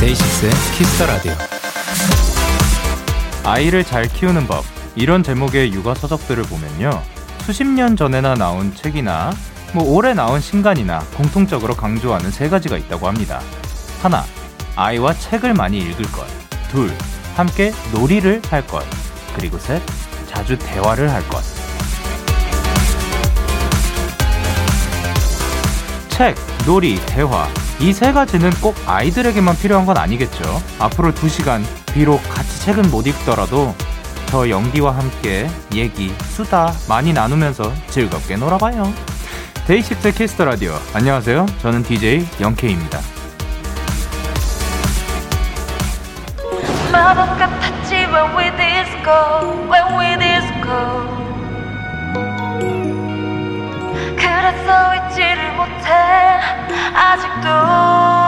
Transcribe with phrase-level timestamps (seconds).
[0.00, 1.32] 데이식스의 Kiss the Radio.
[3.44, 4.79] 아이를 잘 키우는 법.
[5.00, 7.02] 이런 제목의 육아 서적들을 보면요.
[7.38, 9.32] 수십 년 전에나 나온 책이나
[9.72, 13.40] 뭐 올해 나온 신간이나 공통적으로 강조하는 세 가지가 있다고 합니다.
[14.02, 14.24] 하나,
[14.76, 16.26] 아이와 책을 많이 읽을 것.
[16.68, 16.94] 둘,
[17.34, 18.84] 함께 놀이를 할 것.
[19.34, 19.80] 그리고 셋,
[20.26, 21.42] 자주 대화를 할 것.
[26.10, 26.36] 책,
[26.66, 27.48] 놀이, 대화.
[27.80, 30.62] 이 세 가지는 꼭 아이들에게만 필요한 건 아니겠죠.
[30.78, 33.74] 앞으로 두 시간, 비록 같이 책은 못 읽더라도
[34.30, 38.92] 저 영디와 함께 얘기, 수다 많이 나누면서 즐겁게 놀아봐요.
[39.66, 40.78] 데이식스 Kiss the Radio.
[40.94, 41.46] 안녕하세요.
[41.60, 42.26] 저는 DJ
[50.16, 50.70] disco.
[54.16, 55.90] 그래서 잊지를 못해
[56.94, 58.19] 아직도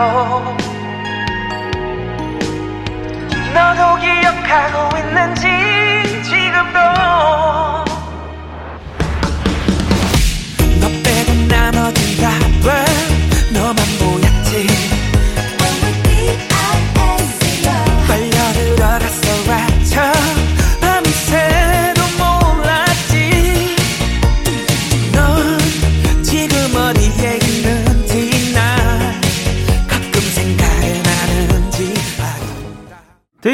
[0.00, 0.56] disco
[3.52, 7.59] 너도 기억하고 있는지 지금도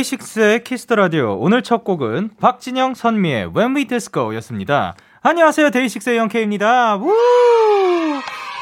[0.07, 4.95] 데이식스의 Kiss the Radio 오늘 첫 곡은 박진영 선미의 When We Disco였습니다.
[5.23, 6.97] 안녕하세요 데이식스의 Young K입니다.
[6.97, 7.13] 우!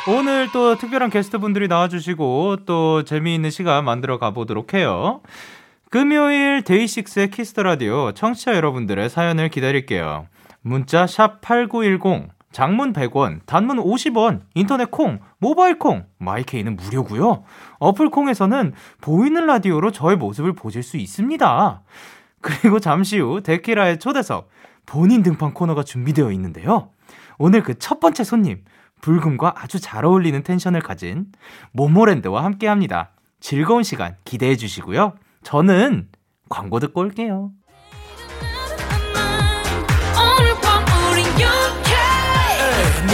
[0.08, 5.20] 오늘 또 특별한 게스트분들이 나와주시고 또 재미있는 시간 만들어 가보도록 해요.
[5.90, 10.26] 금요일 데이식스의 Kiss the Radio 청취자 여러분들의 사연을 기다릴게요.
[10.62, 17.42] 문자 샵 #8910 장문 100원, 단문 50원, 인터넷 콩, 모바일 콩, my K는 무료고요.
[17.80, 21.82] 어플 콩에서는 보이는 라디오로 저의 모습을 보실 수 있습니다.
[22.40, 24.48] 그리고 잠시 후 데키라의 초대석
[24.86, 26.90] 본인 등판 코너가 준비되어 있는데요.
[27.38, 28.62] 오늘 그 첫 번째 손님
[29.00, 31.26] 불금과 아주 잘 어울리는 텐션을 가진
[31.72, 33.10] 모모랜드와 함께 합니다.
[33.40, 35.14] 즐거운 시간 기대해 주시고요.
[35.42, 36.08] 저는
[36.48, 37.50] 광고 듣고 올게요.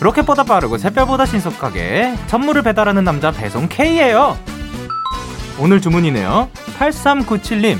[0.00, 4.38] 로켓보다 빠르고 새별보다 신속하게 선물을 배달하는 남자 배송 K예요.
[5.58, 6.48] 오늘 주문이네요.
[6.78, 7.78] 8397님.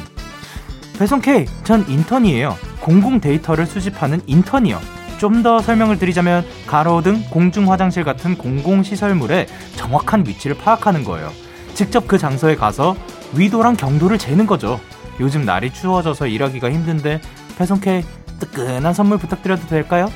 [0.99, 2.57] 배송 K, 전 인턴이에요.
[2.81, 4.81] 공공 데이터를 수집하는 인턴이요.
[5.19, 9.47] 좀 더 설명을 드리자면 가로 등 공중 화장실 같은 공공 시설물의
[9.77, 11.33] 정확한 위치를 파악하는 거예요.
[11.75, 12.97] 직접 그 장소에 가서
[13.35, 14.81] 위도랑 경도를 재는 거죠.
[15.21, 17.21] 요즘 날이 추워져서 일하기가 힘든데
[17.57, 18.03] 배송 K
[18.41, 20.09] 뜨끈한 선물 부탁드려도 될까요?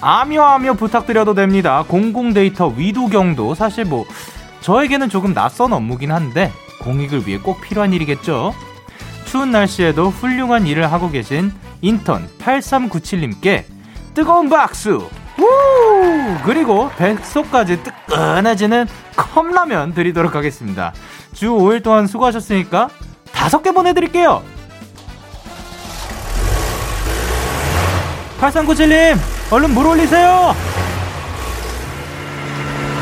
[0.00, 1.84] 아며아며 부탁드려도 됩니다.
[1.86, 4.04] 공공 데이터 위도경도 사실 뭐
[4.60, 8.54] 저에게는 조금 낯선 업무긴 한데 공익을 위해 꼭 필요한 일이겠죠.
[9.26, 13.64] 추운 날씨에도 훌륭한 일을 하고 계신 인턴 8397님께
[14.14, 15.08] 뜨거운 박수!
[15.38, 16.36] 우!
[16.44, 20.92] 그리고 뱃속까지 뜨끈해지는 컵라면 드리도록 하겠습니다.
[21.32, 22.88] 주 5일 동안 수고하셨으니까
[23.32, 24.42] 다섯 개 보내드릴게요.
[28.40, 29.16] 8397님,
[29.50, 30.54] 얼른 물 올리세요!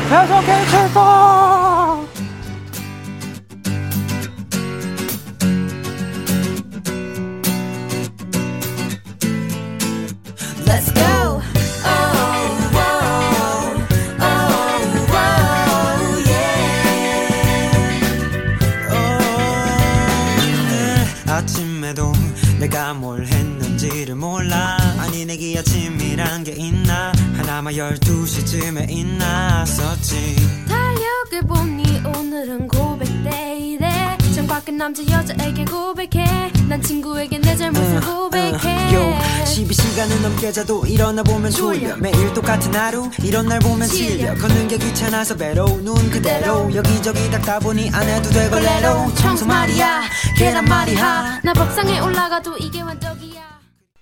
[0.09, 2.13] 계속해 출동!
[21.27, 22.13] 아침에도
[22.59, 24.82] 내가 뭘 했는지를 몰라
[25.13, 27.11] 아니 내게 아침이란 게 있나?
[27.37, 30.35] 하나마 12시쯤에 있나 썼지.
[30.67, 33.43] 달력을 보니 오늘은 고백데이래.
[34.83, 36.51] 남자 여자에게 고백해.
[36.67, 38.89] 난 친구에게 내 잘못을 uh, 고백해.
[38.91, 41.95] uh, 12시간을 넘게 자도 일어나 보면 졸려.
[41.97, 44.33] 매일 똑같은 하루 이런 날 보면 질려.
[44.35, 46.69] 걷는 게 귀찮아서 배로운 눈 그대로.
[46.75, 49.13] 여기저기 닦다 보니 안 해도 되고 레로.
[49.15, 50.01] 청소 말이야.
[50.37, 51.41] 계란 말이야.
[51.43, 53.22] 나 밥상에 올라가도 이게 완벽이야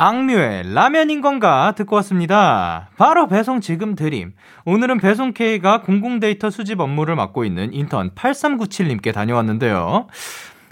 [0.04, 2.90] 악뮤의 라면인 건가 듣고 왔습니다.
[2.98, 4.34] 바로 배송 지금 드림.
[4.66, 10.08] 오늘은 배송 K가 공공 데이터 수집 업무를 맡고 있는 인턴 8397님께 다녀왔는데요.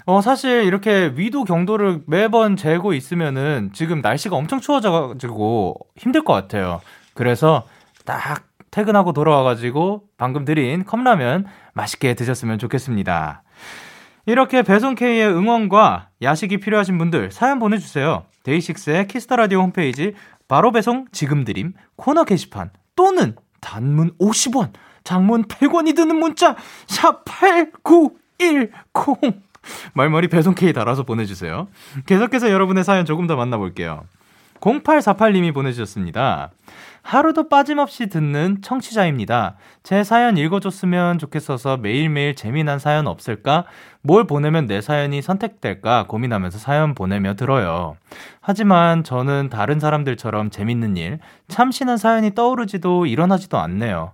[0.06, 6.80] 어, 사실 이렇게 위도 경도를 매번 재고 있으면은 지금 날씨가 엄청 추워져가지고 힘들 것 같아요.
[7.14, 7.68] 그래서
[8.04, 8.42] 딱
[8.72, 13.44] 퇴근하고 돌아와가지고 방금 드린 컵라면 맛있게 드셨으면 좋겠습니다.
[14.26, 18.24] 이렇게 배송 K의 응원과 야식이 필요하신 분들 사연 보내주세요.
[18.42, 20.14] 데이식스의 Kiss the Radio 홈페이지
[20.48, 24.72] 바로 배송 지금 드림 코너 게시판 또는 단문 50원,
[25.04, 26.56] 장문 100원이 드는 문자
[26.86, 28.72] 샵 8910
[29.94, 31.68] 말머리 배송 K 달아서 보내주세요.
[32.06, 34.04] 계속해서 여러분의 사연 조금 더 만나볼게요.
[34.60, 36.50] 0848님이 보내주셨습니다.
[37.02, 39.56] 하루도 빠짐없이 듣는 청취자입니다.
[39.82, 43.64] 제 사연 읽어줬으면 좋겠어서 매일매일 재미난 사연 없을까?
[44.02, 47.96] 뭘 보내면 내 사연이 선택될까 고민하면서 사연 보내며 들어요.
[48.40, 51.18] 하지만 저는 다른 사람들처럼 재밌는 일,
[51.48, 54.12] 참신한 사연이 떠오르지도 일어나지도 않네요.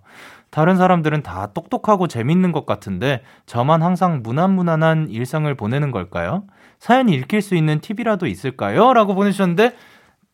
[0.50, 6.44] 다른 사람들은 다 똑똑하고 재밌는 것 같은데 저만 항상 무난무난한 일상을 보내는 걸까요?
[6.78, 8.92] 사연 읽힐 수 있는 팁이라도 있을까요?
[8.92, 9.74] 라고 보내주셨는데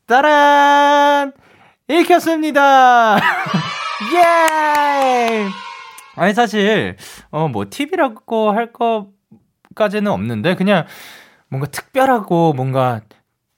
[0.06, 1.32] 따란!
[1.88, 3.16] 읽혔습니다!
[4.14, 5.48] 예!
[6.14, 6.96] 아니, 사실,
[7.30, 9.21] 어, 뭐, 팁이라고 할것
[9.74, 10.86] 까지는 없는데, 그냥
[11.48, 13.00] 뭔가 특별하고 뭔가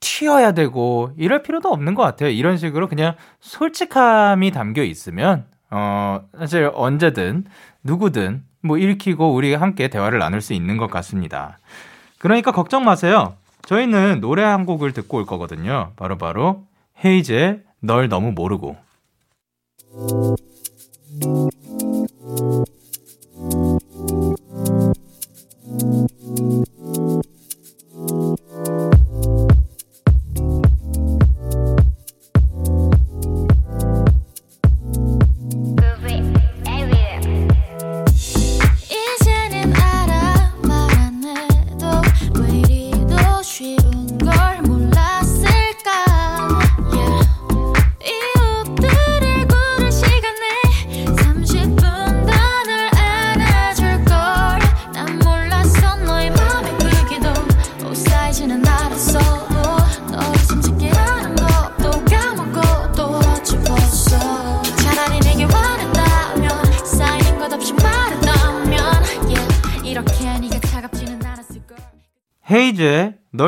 [0.00, 2.30] 튀어야 되고, 이럴 필요도 없는 것 같아요.
[2.30, 7.44] 이런 식으로 그냥 솔직함이 담겨 있으면, 어, 사실 언제든,
[7.82, 11.58] 누구든, 뭐, 읽히고 우리 함께 대화를 나눌 수 있는 것 같습니다.
[12.18, 13.34] 그러니까 걱정 마세요.
[13.66, 15.92] 저희는 노래 한 곡을 듣고 올 거거든요.
[15.96, 16.64] 바로 바로 바로
[17.04, 18.76] 헤이즈의 널 너무 모르고.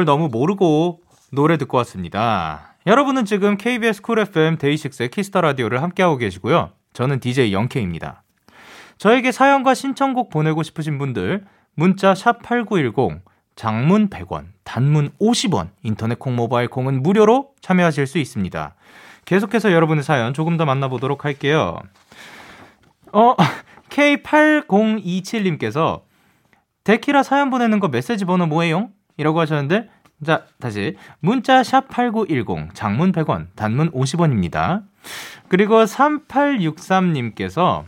[0.06, 2.76] 너무 모르고 노래 듣고 왔습니다.
[2.87, 6.70] 여러분은 지금 KBS Cool FM 데이식스의 Kiss the Radio를 함께하고 계시고요.
[6.94, 8.23] 저는 DJ Young K입니다.
[8.97, 11.44] 저에게 사연과 신청곡 보내고 싶으신 분들
[11.75, 13.20] 문자 샵 8910
[13.56, 18.75] 장문 100원, 단문 50원, 인터넷 콩, 모바일 콩은 무료로 참여하실 수 있습니다.
[19.25, 21.81] 계속해서 여러분의 사연 조금 더 만나보도록 할게요.
[23.12, 23.35] 어,
[23.91, 26.03] K8027님께서
[26.85, 28.91] 데키라 사연 보내는 거 메시지 번호 뭐예요?
[29.17, 29.88] 이라고 하셨는데
[30.25, 34.82] 자, 다시 문자 샵8910 장문 100원, 단문 50원입니다.
[35.49, 37.85] 그리고 3863님께서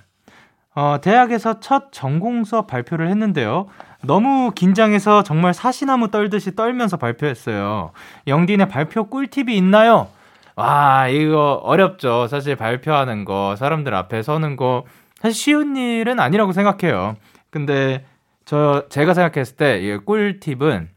[0.75, 3.67] 어, 대학에서 첫 전공 수업 발표를 했는데요.
[4.03, 7.91] 너무 긴장해서 정말 사시나무 떨듯이 떨면서 발표했어요.
[8.29, 10.07] 영디네 발표 꿀팁이 있나요?
[10.55, 12.29] 와, 이거 어렵죠.
[12.29, 14.85] 사실 발표하는 거, 사람들 앞에 서는 거,
[15.21, 17.17] 사실 쉬운 일은 아니라고 생각해요.
[17.51, 18.05] 근데
[18.45, 20.91] 저, 제가 생각했을 때, 이 꿀팁은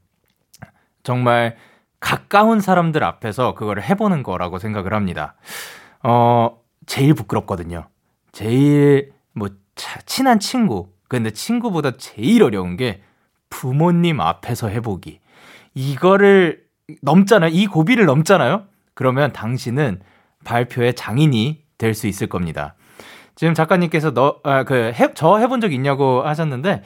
[1.04, 1.56] 정말
[2.00, 5.36] 가까운 사람들 앞에서 그거를 해보는 거라고 생각을 합니다.
[6.04, 7.88] 어, 제일 부끄럽거든요.
[8.32, 9.50] 제일 뭐
[10.06, 10.90] 친한 친구.
[11.08, 13.02] 근데 친구보다 제일 어려운 게
[13.50, 15.20] 부모님 앞에서 해보기.
[15.74, 16.64] 이거를
[17.02, 17.52] 넘잖아요.
[17.54, 18.64] 이 고비를 넘잖아요.
[18.94, 20.02] 그러면 당신은
[20.44, 22.76] 발표의 장인이 될 수 있을 겁니다.
[23.36, 26.84] 지금 작가님께서 너, 아, 그, 해, 저 해본 적 있냐고 하셨는데,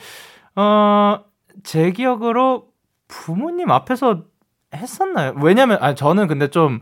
[0.55, 1.19] 어,
[1.63, 2.67] 제 기억으로
[3.23, 4.23] 부모님 앞에서
[4.73, 5.33] 했었나요?
[5.41, 6.81] 왜냐면, 아, 저는 근데 좀,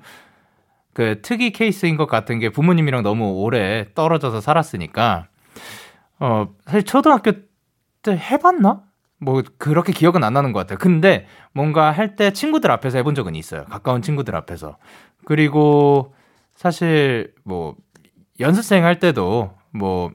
[0.93, 5.27] 그, 특이 케이스인 것 같은 게 부모님이랑 너무 오래 떨어져서 살았으니까,
[6.19, 7.31] 어, 사실 초등학교
[8.01, 8.83] 때 해봤나?
[9.19, 10.77] 뭐, 그렇게 기억은 안 나는 것 같아요.
[10.79, 13.65] 근데 뭔가 할 때 친구들 앞에서 해본 적은 있어요.
[13.65, 14.77] 가까운 친구들 앞에서.
[15.25, 16.13] 그리고
[16.55, 17.75] 사실 뭐,
[18.39, 20.11] 연습생 할 때도 뭐,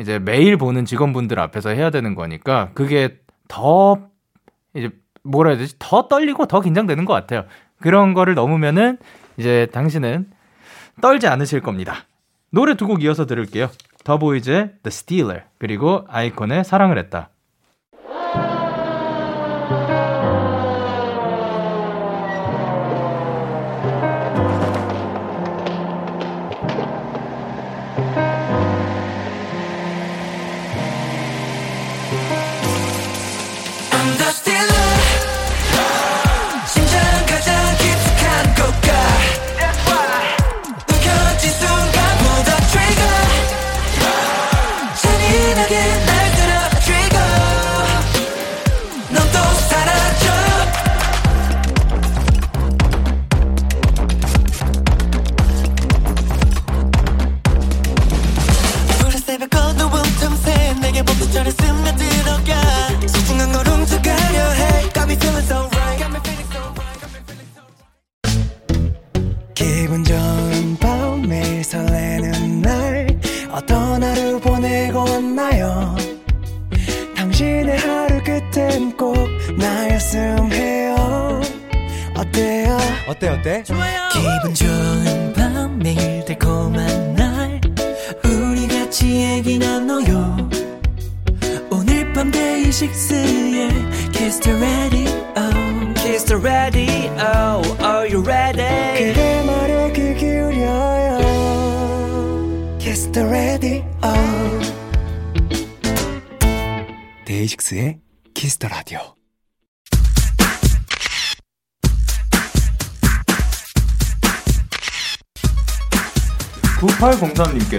[0.00, 3.18] 이제 매일 보는 직원분들 앞에서 해야 되는 거니까 그게
[3.48, 3.96] 더
[4.74, 4.90] 이제
[5.28, 5.74] 뭐라 해야 되지?
[5.78, 7.44] 더 떨리고 더 긴장되는 것 같아요.
[7.80, 8.98] 그런 거를 넘으면은
[9.36, 10.30] 이제 당신은
[11.00, 12.04] 떨지 않으실 겁니다.
[12.50, 13.70] 노래 두 곡 이어서 들을게요.
[14.04, 17.28] 더보이즈의 The Stealer 그리고 아이콘의 사랑을 했다.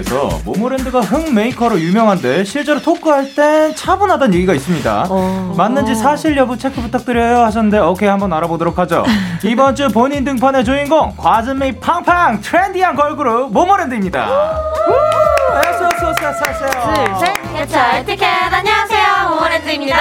[0.00, 5.06] 님께서 모모랜드가 흥 메이커로 유명한데 실제로 토크할 땐 차분하다는 얘기가 있습니다.
[5.56, 9.04] 맞는지 사실 여부 체크 부탁드려요 하셨는데 오케이 한번 알아보도록 하죠.
[9.44, 14.28] 이번 주 본인 등판의 주인공 과즙미 팡팡 trendy한 걸그룹 모모랜드입니다.
[15.50, 17.18] 어서 어서 어서.
[17.18, 19.96] 셋, 티켓 안녕하세요, 모모랜드입니다.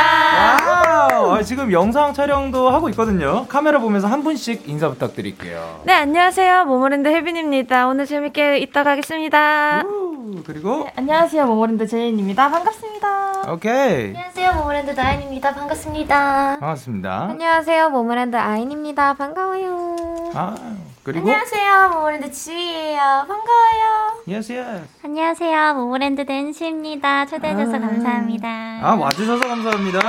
[1.39, 3.45] 어, 지금 영상 촬영도 하고 있거든요.
[3.47, 5.83] 카메라 보면서 한 분씩 인사 부탁드릴게요.
[5.85, 6.65] 네, 안녕하세요.
[6.65, 7.87] 모모랜드 혜빈입니다.
[7.87, 9.83] 오늘 재밌게 있다 가겠습니다.
[9.85, 11.45] 우, 그리고 안녕하세요.
[11.45, 12.49] 모모랜드 제인입니다.
[12.49, 13.53] 반갑습니다.
[13.53, 15.55] 오케이 안녕하세요, 모모랜드 나윤입니다.
[15.55, 16.57] 반갑습니다.
[16.59, 17.27] 반갑습니다.
[17.29, 19.13] 안녕하세요, 모모랜드 아인입니다.
[19.13, 20.31] 반가워요.
[20.33, 20.55] 아
[21.03, 22.99] 그리고 안녕하세요, 모모랜드 주이예요.
[23.27, 24.13] 반가워요.
[24.27, 24.83] Yes.
[25.03, 27.25] 안녕하세요, 모모랜드 낸시입니다.
[27.25, 28.47] 초대해줘서 감사합니다.
[28.83, 29.99] 아 와주셔서 감사합니다.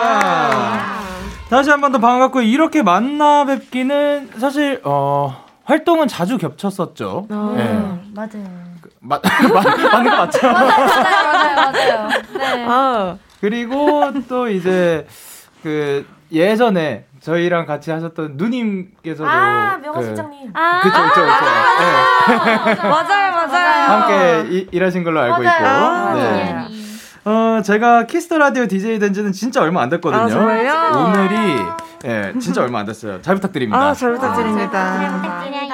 [1.48, 7.26] 다시 한 번 더 반갑고 이렇게 만나 뵙기는 사실 어 활동은 자주 겹쳤었죠.
[7.28, 8.00] 네.
[8.14, 8.70] 맞아요.
[9.00, 10.46] 맞 맞는 거 맞죠?
[10.52, 12.08] 맞아요, 맞아요.
[12.34, 12.64] 네.
[12.68, 15.06] 아, 그리고 또 이제
[15.62, 20.50] 그 예전에 저희랑 같이 하셨던 누님께서도 아, 명호 그- 실장님.
[20.54, 21.24] 아, 그쵸 그쵸 그쵸.
[21.24, 21.30] 네.
[22.88, 23.90] 맞아요, 맞아요.
[23.90, 25.52] 함께 이- 일하신 걸로 알고 있고.
[25.52, 26.54] 아, 네.
[26.54, 26.70] 맞아요.
[27.58, 30.22] 어, 제가 Kiss the Radio DJ 된 지는 진짜 얼마 안 됐거든요.
[30.22, 31.06] 아, 정말요?
[31.06, 31.36] 오늘이
[32.06, 33.20] 예, 진짜 얼마 안 됐어요.
[33.20, 33.78] 잘 부탁드립니다.
[33.78, 35.20] 아, 잘 부탁드립니다.
[35.20, 35.70] 부탁드려요.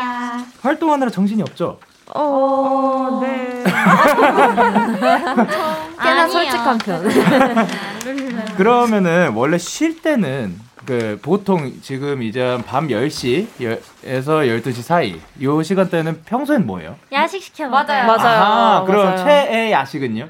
[0.63, 1.79] 활동하느라 정신이 없죠?
[2.15, 3.63] 어, 네.
[6.03, 7.05] 꽤나 솔직한 편.
[8.57, 16.67] 그러면은 원래 쉴 때는 그 보통 지금 이제 밤 10시에서 12시 사이 요 시간대는 평소엔
[16.67, 16.97] 뭐예요?
[17.13, 18.07] 야식 시켜 맞아요.
[18.07, 18.43] 맞아요.
[18.43, 19.17] 아, 그럼 맞아요.
[19.25, 20.29] 최애 야식은요?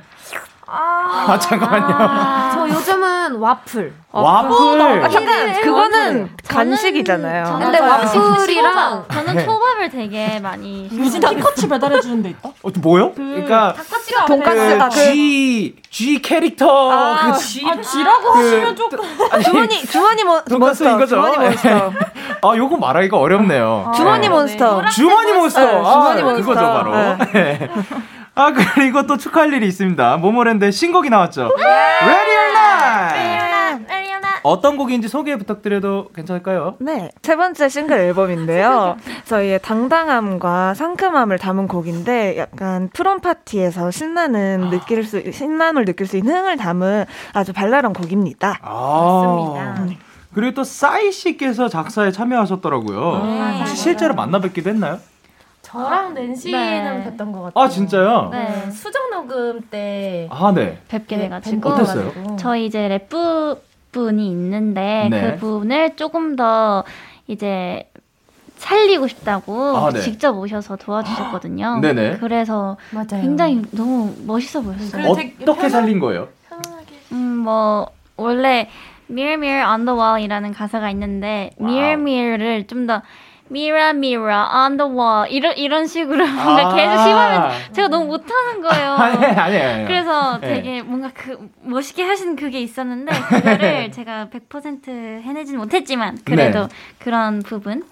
[0.69, 2.51] 아, 잠깐만요.
[2.53, 3.93] 저 요즘은 와플.
[4.11, 5.05] 와플.
[5.05, 7.59] 아, 잠깐, 그거는 간식이잖아요.
[7.61, 9.45] 근데 와플이랑 저는 네.
[9.45, 12.49] 초밥을 되게 많이 요즘 티커치 배달해 주는 데 있다.
[12.63, 13.13] 어, 또 뭐요?
[13.15, 18.39] 그러니까 닭꼬치가 돈까스, 아, 그 그- G G 캐릭터 아, 그 G 아, 지라고 그-
[18.39, 18.99] 하시면 조금.
[19.45, 20.97] 주머니, 주머니 몬, 돈가스 몬스터.
[20.97, 21.15] 이거죠?
[21.17, 21.93] 주머니 몬스터.
[22.43, 23.93] 아, 요거 말하기가 어렵네요.
[23.95, 24.29] 주머니 네.
[24.29, 24.87] 몬스터.
[24.87, 25.61] 주머니 몬스터.
[25.65, 26.43] 네, 주머니 아, 몬스터.
[26.43, 26.93] 그거죠, 바로.
[28.37, 28.43] 네.
[28.43, 30.19] 아, 그리고 또 축하할 일이 있습니다.
[30.19, 31.51] 모모랜드의 신곡이 나왔죠.
[31.57, 33.93] Ready or Not!
[33.93, 36.77] Ready or Not 어떤 곡인지 소개 부탁드려도 괜찮을까요?
[36.79, 38.97] 네, 세 번째 싱글 앨범인데요.
[39.25, 46.37] 저희의 당당함과 상큼함을 담은 곡인데 약간 prom 파티에서 신나는 느낄 수 신남을 느낄 수 있는
[46.37, 48.59] 흥을 담은 아주 발랄한 곡입니다.
[48.63, 49.87] 아.
[50.35, 53.25] 그리고 또 싸이 씨께서 작사에 참여하셨더라고요.
[53.25, 53.59] 네.
[53.61, 54.99] 혹시 실제로 만나 뵙기도 했나요?
[55.71, 56.59] 저랑 낸시는
[57.05, 57.11] 네.
[57.17, 57.53] 뵀던 것 같아요.
[57.65, 58.29] 아, 진짜요?
[58.31, 58.71] 네.
[58.71, 60.79] 수정 녹음 때 아, 네.
[60.87, 62.13] 뵙게 네, 돼가지고 어땠어요?
[62.39, 65.33] 저희 이제 랩 부분이 있는데 네.
[65.33, 66.85] 그 부분을 조금 더
[67.27, 67.91] 이제
[68.59, 70.01] 살리고 싶다고 아, 네.
[70.01, 71.81] 직접 오셔서 도와주셨거든요.
[71.83, 72.19] 네네.
[72.19, 73.21] 그래서 맞아요.
[73.23, 75.05] 굉장히 너무 멋있어 보였어요.
[75.11, 76.29] 어떻게 편한- 살린 거예요?
[77.13, 78.69] 음, 뭐 원래
[79.11, 83.03] Mirror Mirror on the Wall이라는 가사가 있는데 Mirror Mirror를 좀더
[83.51, 86.75] Mirror Mirror on the Wall 이런 이런 식으로 뭔가 아.
[86.75, 88.93] 계속 씹으면 제가 너무 못하는 거예요.
[88.99, 89.87] 아니, 아니, 아니.
[89.87, 90.55] 그래서 네.
[90.55, 94.89] 되게 뭔가 그 멋있게 하신 그게 있었는데 그거를 제가 100%
[95.23, 96.75] 해내지는 못했지만 그래도 네.
[96.99, 97.83] 그런 부분을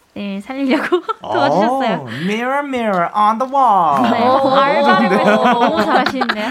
[0.43, 2.05] 살리려고 도와주셨어요.
[2.05, 4.03] 오, mirror, mirror on the wall.
[4.11, 5.25] 네, 오, 알바를 네.
[5.25, 6.47] 너무 잘하시는데요.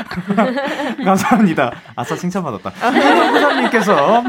[1.03, 1.71] 감사합니다.
[1.95, 2.69] 아싸 칭찬받았다.
[2.69, 4.23] 후삼님께서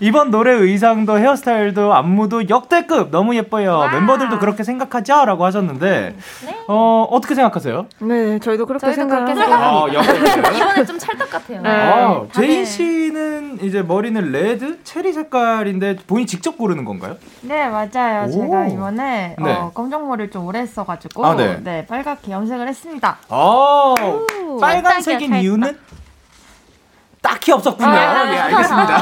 [0.00, 3.88] 이번 노래 의상도 헤어스타일도 안무도 역대급 너무 예뻐요.
[3.92, 6.16] 멤버들도 그렇게 생각하죠라고 하셨는데
[6.68, 7.86] 어 어떻게 생각하세요?
[8.00, 9.72] 네, 저희도 그렇게 생각합니다.
[9.72, 10.54] 어, 역대급.
[10.56, 11.62] 이번에 좀 찰떡 같아요.
[11.62, 11.68] 네.
[11.68, 17.16] 아, 제인 다들- 씨는 이제 머리는 red, 체리 색깔인데 본인 직접 고르는 건가요?
[17.42, 18.26] 네 맞아요.
[18.26, 18.30] 오.
[18.30, 19.52] 제가 이번에 네.
[19.52, 21.60] 어, 검정 머리를 좀 오래 했어가지고 아, 네.
[21.62, 21.86] 네.
[21.86, 23.18] 빨갛게 염색을 했습니다.
[23.28, 23.94] 어,
[24.46, 25.78] 오, 빨간색인 이유는
[27.24, 27.88] 딱히 없었군요.
[27.88, 28.96] 아, 예, 알겠습니다.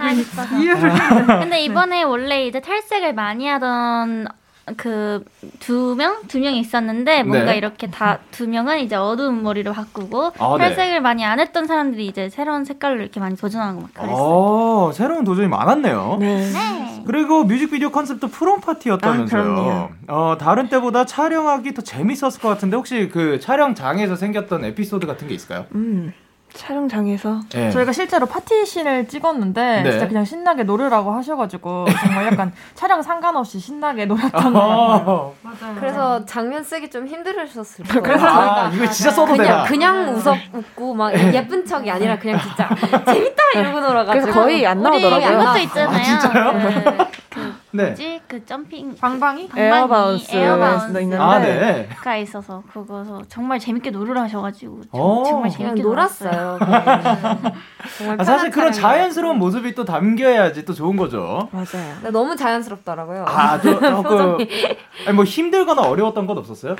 [0.00, 1.38] 아, 예뻐서.
[1.40, 4.28] 근데 이번에 원래 이제 탈색을 많이 하던
[4.76, 6.16] 그두 명?
[6.28, 7.56] 두 명이 있었는데 뭔가 네.
[7.56, 10.64] 이렇게 다 두 명은 이제 어두운 머리로 바꾸고 아, 네.
[10.68, 14.14] 탈색을 많이 안 했던 사람들이 이제 새로운 색깔로 이렇게 많이 도전하고 막 그랬어요.
[14.16, 16.18] 어, 새로운 도전이 많았네요.
[16.20, 16.50] 네.
[16.52, 17.02] 네.
[17.06, 19.42] 그리고 뮤직비디오 컨셉도 프롬 아, 파티였다면서요.
[19.42, 19.88] 그럼요.
[20.08, 25.34] 어, 다른 때보다 촬영하기 더 재밌었을 것 같은데 혹시 그 촬영장에서 생겼던 에피소드 같은 게
[25.34, 25.64] 있을까요?
[25.74, 26.12] 음,
[26.58, 27.70] 촬영장에서 네.
[27.70, 29.90] 저희가 실제로 파티씬을 찍었는데 네.
[29.92, 35.02] 진짜 그냥 신나게 노래라고 하셔가지고 정말 약간 촬영 상관없이 신나게 놀았던 것 같아요.
[35.06, 35.74] 어, 맞아요.
[35.78, 38.02] 그래서 장면 쓰기 좀 힘들으셨을 거예요.
[38.02, 39.64] 그래서 아, 이거 진짜 써도 그냥 되나?
[39.64, 42.68] 그냥 웃어 웃고 막 예쁜 척이 아니라 그냥 진짜
[43.06, 45.40] 재밌다 이러고 놀아가지고 그래서 거의 안 우리 나오더라고요.
[45.40, 45.96] 이것도 있잖아요.
[45.96, 46.52] 아, 진짜요?
[46.52, 47.86] 그, 그 네.
[47.88, 48.20] 뭐지?
[48.26, 49.50] 그 jumping 방방이?
[49.54, 51.88] air bounce air bounce가 있는데 아, 네.
[52.22, 55.24] 있어서 그거서 정말 재밌게 놀으러 하셔가지고 저- 오.
[55.24, 56.58] 정말 재밌게 놀았어요.
[56.58, 56.58] 놀았어요.
[57.98, 58.72] 정말 아, 사실 그런.
[58.72, 61.48] 자연스러운 모습이 또 담겨야지 또 좋은 거죠.
[61.52, 61.94] 맞아요.
[61.96, 63.24] 근데 너무 자연스럽더라고요.
[63.28, 64.38] 아, 저, 조금.
[65.06, 66.76] 아니, 뭐 힘들거나 어려웠던 건 없었어요?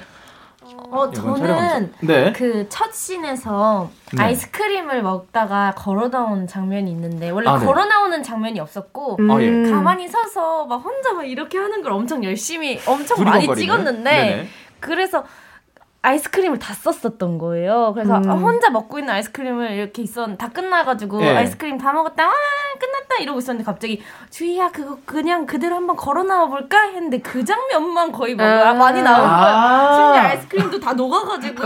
[0.90, 1.92] 어, 저는 촬영하면서?
[2.00, 2.32] 네.
[2.32, 4.22] 그첫 씬에서 네.
[4.22, 7.66] 아이스크림을 먹다가 걸어 나온 장면이 있는데 원래 아, 네.
[7.66, 9.30] 걸어 나오는 장면이 없었고 음.
[9.30, 9.70] 아, 예.
[9.70, 13.22] 가만히 서서 막 혼자 막 이렇게 하는 걸 엄청 열심히 엄청?
[13.24, 14.48] 많이 찍었는데 네네.
[14.80, 15.24] 그래서
[16.00, 17.92] 아이스크림을 다 썼었던 거예요.
[17.92, 18.30] 그래서 음.
[18.30, 21.36] 아, 혼자 먹고 있는 아이스크림을 이렇게 있었는데 다 끝나가지고 예.
[21.36, 22.32] 아이스크림 다 먹었다 아
[22.78, 28.12] 끝났다 이러고 있었는데 갑자기 주희야 그거 그냥 그대로 한번 걸어 나와 볼까 했는데 그 장면만
[28.12, 28.74] 거의 막 아.
[28.74, 29.28] 많이 나온 거야.
[29.28, 29.94] 아.
[29.94, 31.64] 심지어 아이스크림도 다 녹아가지고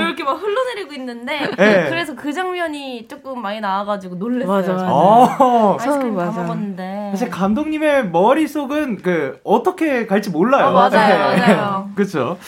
[0.00, 1.88] 이렇게 막 흘러내리고 있는데 네.
[1.88, 4.76] 그래서 그 장면이 조금 많이 나와가지고 놀랬어요.
[4.76, 4.86] 맞아.
[4.88, 5.76] 어.
[5.80, 6.42] 아이스크림 다 맞아.
[6.42, 7.08] 먹었는데.
[7.10, 10.66] 사실 감독님의 머릿 속은 그 어떻게 갈지 몰라요.
[10.68, 11.54] 어, 맞아요, 네.
[11.54, 11.90] 맞아요.
[11.96, 12.38] 그렇죠.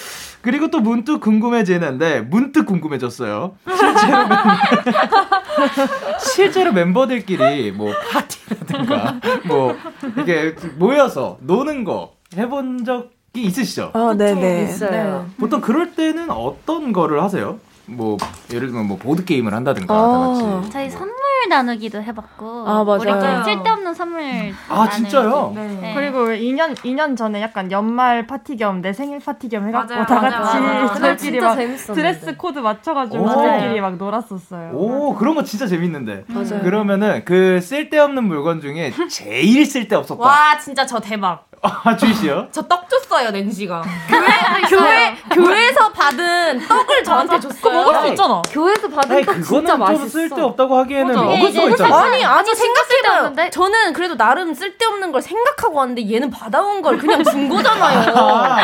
[0.46, 3.56] 그리고 또 문득 궁금해지는데 문득 궁금해졌어요.
[3.66, 4.38] 실제로 멤-
[6.22, 9.74] 실제로 멤버들끼리 뭐 파티라든가 뭐
[10.14, 13.90] 이렇게 모여서 노는 거 해본 적이 있으시죠?
[13.92, 14.62] 어, 네네.
[14.62, 15.26] 있어요.
[15.36, 17.58] 보통 그럴 때는 어떤 거를 하세요?
[17.88, 18.16] 뭐
[18.52, 20.60] 예를 들면 뭐 보드 게임을 한다든가 다 어.
[20.60, 20.70] 같이.
[20.70, 21.14] 저희 선물
[21.48, 22.98] 나누기도 해봤고 아, 맞아요.
[23.00, 24.22] 우리끼리 쓸데없는 선물
[24.68, 24.96] 아 나누기.
[24.96, 25.52] 진짜요?
[25.54, 25.92] 네.
[25.94, 30.14] 그리고 2년 2년 전에 약간 연말 파티 겸 내 생일 파티 겸 해갖고 맞아요, 다
[30.20, 30.86] 맞아요, 같이 맞아요.
[30.88, 31.94] 저희끼리 진짜 막 재밌었는데.
[31.94, 33.28] 드레스 코드 맞춰가지고 오.
[33.28, 34.70] 저희끼리 막 놀았었어요.
[34.74, 36.24] 오 그런 거 진짜 재밌는데.
[36.26, 36.60] 맞아요.
[36.62, 40.20] 그러면은 그 쓸데없는 물건 중에 제일 쓸데없었다.
[40.20, 41.45] 와 진짜 저 대박.
[41.62, 42.48] 아 주희 씨요?
[42.52, 43.82] 저 떡 줬어요 낸지가.
[44.08, 44.26] 교회
[44.68, 47.60] 교회 교회에서 받은 떡을 저한테 줬어요.
[47.60, 48.42] 그거 먹을 수 있잖아.
[48.50, 50.08] 교회에서 받은 아니 떡 그거는 진짜 좀 맛있어.
[50.08, 51.22] 쓸데없다고 하기에는 맞아.
[51.22, 51.96] 먹을 수가 있잖아.
[52.02, 53.50] 아니 아니 생각해봐요.
[53.50, 58.14] 저는 그래도 나름 쓸데없는 걸 생각하고 왔는데 얘는 받아온 걸 그냥 준 거잖아요.
[58.16, 58.58] 아,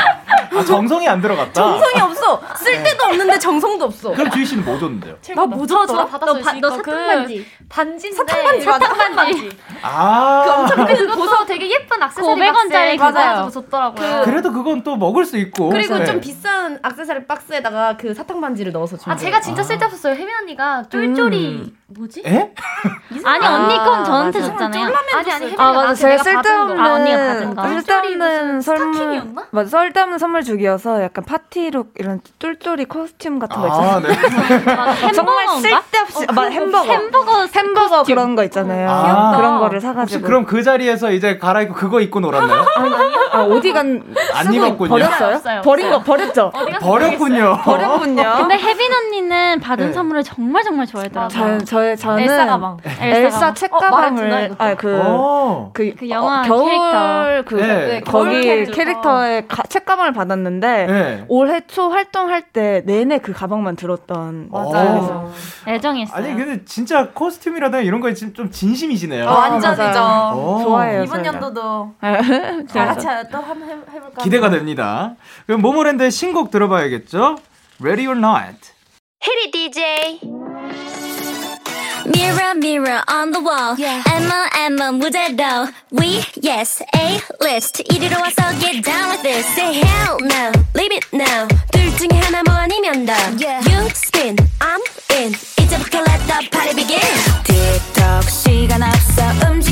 [0.55, 1.53] 아, 정성이 안 들어갔다.
[1.53, 2.41] 정성이 없어.
[2.57, 4.13] 쓸데도 없는데 정성도 없어.
[4.13, 5.17] 그럼 주희 씨는 뭐 줬는데요?
[5.35, 6.07] 나 뭐 줬더라?
[6.07, 6.35] 받았어요.
[6.39, 7.47] 너, 바, 너 사탕 반지.
[7.73, 8.87] 반지인데 사탕 반지 맞아.
[8.87, 9.51] 사탕 반지.
[9.83, 13.35] 아 그것도 되게 예쁜 액세서리 500원짜리 그거 맞아요.
[13.45, 14.23] 가지고 줬더라고요.
[14.25, 15.71] 그 래도 그건 또 먹을 수 있고.
[15.71, 16.05] 그리고 네.
[16.05, 19.17] 좀 비싼 액세서리 박스에다가 그 사탕 반지를 넣어서 준 아.
[19.17, 20.15] 제가 진짜 쓸데없었어요.
[20.15, 22.23] 혜민 언니가 쫄쫄이 뭐지?
[22.27, 22.53] 에?
[23.25, 24.53] 아니 언니 건 저한테 맞아.
[24.53, 24.85] 줬잖아요.
[25.15, 27.69] 아니 아니 혜민 아 맞아 제가 쓸데없는 아 언니가 받은 쓸데없는 거.
[27.81, 29.47] 쓸데없는 선물 스타킹이었나?
[29.51, 33.91] 맞아 쓸데없는 선물 주기여서 약간 파티룩 이런 쫄쫄이 코스튬 같은 거 있잖아요.
[33.97, 34.13] 아 네.
[35.13, 35.49] 정말?
[35.61, 38.89] 쓸데없이 아, 맞아, 햄버거 햄버거 그런 거 있잖아요.
[38.91, 39.37] 아.
[39.37, 42.65] 그런 거를 혹시 사가지고 그럼 그 자리에서 이제 갈아입고 그거 입고 놀았나요?
[43.33, 44.03] 아, 어디 간
[44.35, 44.89] 안 입었군요.
[44.89, 45.37] 버렸어요?
[45.37, 45.99] 없어요, 버린 없어요.
[45.99, 46.53] 거 버렸죠.
[46.81, 47.59] 버렸군요.
[47.63, 48.23] 버렸군요.
[48.39, 49.93] 근데 혜빈 언니는 받은 네.
[49.93, 51.59] 선물을 정말 정말 좋아했더라고요.
[51.59, 52.77] 저, 저, 저는 엘사 가방.
[53.01, 53.55] 엘사.
[53.55, 55.71] 책 어, 가방을 겨울 아그 어.
[55.75, 57.43] 그, 그 영화 겨울 캐릭터.
[57.47, 57.67] 그 네.
[57.87, 58.73] 네, 겨울 거기 캐릭터.
[58.73, 61.25] 캐릭터의 가- 책가방을 받았는데 네.
[61.29, 65.31] 올해 초 활동할 때 내내 그 가방만 들었던 맞아요.
[65.69, 66.17] 애정했어요.
[66.17, 69.29] 아니 근데 진짜 코스 튬이라든가 이런 거에 진- 좀 진심이시네요.
[69.29, 70.01] 아, 완전이죠.
[70.01, 70.61] 어.
[70.65, 71.05] 좋아해요.
[71.05, 71.35] 이번 저희가.
[71.35, 72.65] 연도도 네.
[72.73, 74.23] 다 같이 또 한번 해- 해볼까?
[74.23, 75.15] 기대가 됩니다.
[75.47, 77.39] 그럼 모모랜드의 신곡 들어봐야겠죠?
[77.81, 78.71] Ready or Not.
[79.25, 80.21] Hit it, DJ.
[82.05, 83.77] Mirror, mirror on the wall.
[83.79, 85.69] Emma, Emma, 무대도.
[85.93, 87.83] We, yes, A list.
[87.89, 89.47] 이리로 와서 get down with this.
[89.55, 91.47] Say hell no, leave it now.
[91.71, 93.13] 둘 중에 하나 뭐 아니면 더.
[93.71, 94.83] You spin, I'm
[95.93, 97.01] 이제부터 let the party begin.
[97.45, 99.72] TikTok 시간 없어 움직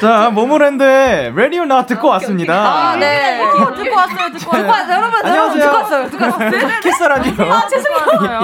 [0.00, 2.54] 자, 모모랜드의 Ready or Not 듣고 왔습니다.
[2.54, 3.38] 아, 네.
[3.76, 4.96] 듣고 왔어요, 듣고 왔어요.
[4.96, 5.62] 여러분, 안녕하세요.
[5.64, 6.10] 듣고 왔어요.
[6.10, 6.50] 듣고 왔어요.
[6.82, 7.34] 키스 라디오.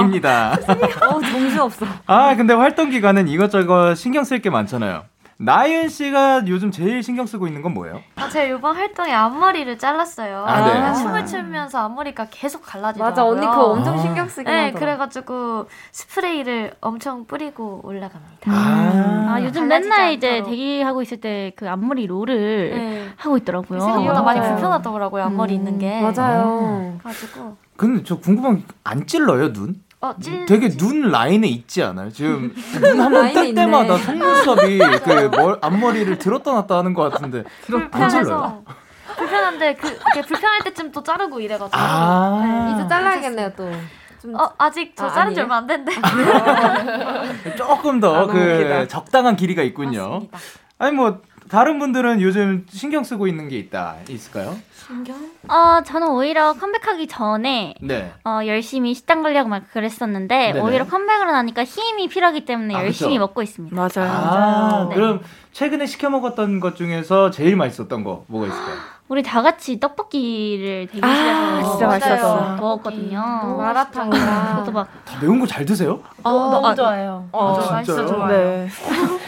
[0.01, 0.53] 입니다.
[1.01, 1.87] 어, 정신 없어.
[2.07, 5.05] 아, 근데 활동 기간은 이것저것 신경 쓸 게 많잖아요.
[5.37, 8.01] 나윤 씨가 요즘 제일 신경 쓰고 있는 건 뭐예요?
[8.17, 10.45] 아, 제가 이번 활동에 앞머리를 잘랐어요.
[10.47, 10.73] 아, 네.
[10.75, 13.11] 제가 춤을 추면서 앞머리가 계속 갈라지더라고요.
[13.11, 13.99] 맞아, 언니 그거 엄청 아.
[13.99, 14.79] 신경 쓰긴 네, 하더라.
[14.81, 18.51] 그래가지고 스프레이를 엄청 뿌리고 올라갑니다.
[18.53, 20.51] 아, 아, 요즘 맨날 이제 않도록.
[20.51, 23.09] 대기하고 있을 때 그 앞머리 롤을 네.
[23.17, 23.79] 하고 있더라고요.
[23.81, 24.41] 생각보다 많이.
[24.41, 26.01] 불편하더라고요, 앞머리 있는 게.
[26.01, 26.99] 맞아요.
[27.03, 29.75] 가지고 근데 저 궁금한 게안 찔러요, 눈?
[30.05, 32.11] 어, 찔 되게 눈 라인에 있지 않아요?
[32.11, 33.55] 지금 눈 한 번 뜰.
[33.55, 37.45] 때마다 속눈썹이 그 멀, 앞머리를 들었다 놨다 하는 것 같은데?
[37.67, 38.63] 불편해서
[39.17, 39.89] 불편한데 그
[40.27, 43.71] 불편할 때쯤 또 자르고 이래가지고 아, 이제 잘라야겠네요, 또.
[44.21, 45.45] 좀어 아직 저 아, 자른 지 아니에요?
[45.45, 45.93] 얼마 안 됐는데
[47.57, 48.89] 조금 아, 더 너무 그 웃기다.
[48.89, 50.09] 적당한 길이가 있군요.
[50.33, 50.39] 맞습니다.
[50.79, 54.57] 아니 뭐 다른 분들은 요즘 신경 쓰고 있는 게 있다 있을까요?
[55.49, 58.13] 어, 저는 오히려 컴백하기 전에 네.
[58.25, 60.61] 어, 열심히 식단 관리하고 막 그랬었는데 네네.
[60.61, 63.21] 오히려 컴백을 하니까 힘이 필요하기 때문에 아, 열심히 그쵸?
[63.21, 63.75] 먹고 있습니다.
[63.75, 64.11] 맞아요.
[64.13, 64.95] 아, 네.
[64.95, 65.21] 그럼
[65.53, 68.77] 최근에 시켜 먹었던 것 중에서 제일 맛있었던 거 뭐가 있을까요?
[69.07, 71.87] 우리 다 같이 떡볶이를 대기실에서 아, 진짜.
[71.87, 72.57] 맛있었어.
[72.59, 73.21] 먹었거든요.
[73.59, 74.51] 마라탕이랑.
[74.57, 76.01] 그것도 막다 매운 거 잘 드세요?
[76.23, 77.29] 어, 너무 좋아해요.
[77.31, 78.27] 어, 아, 진짜요?
[78.29, 78.67] 네.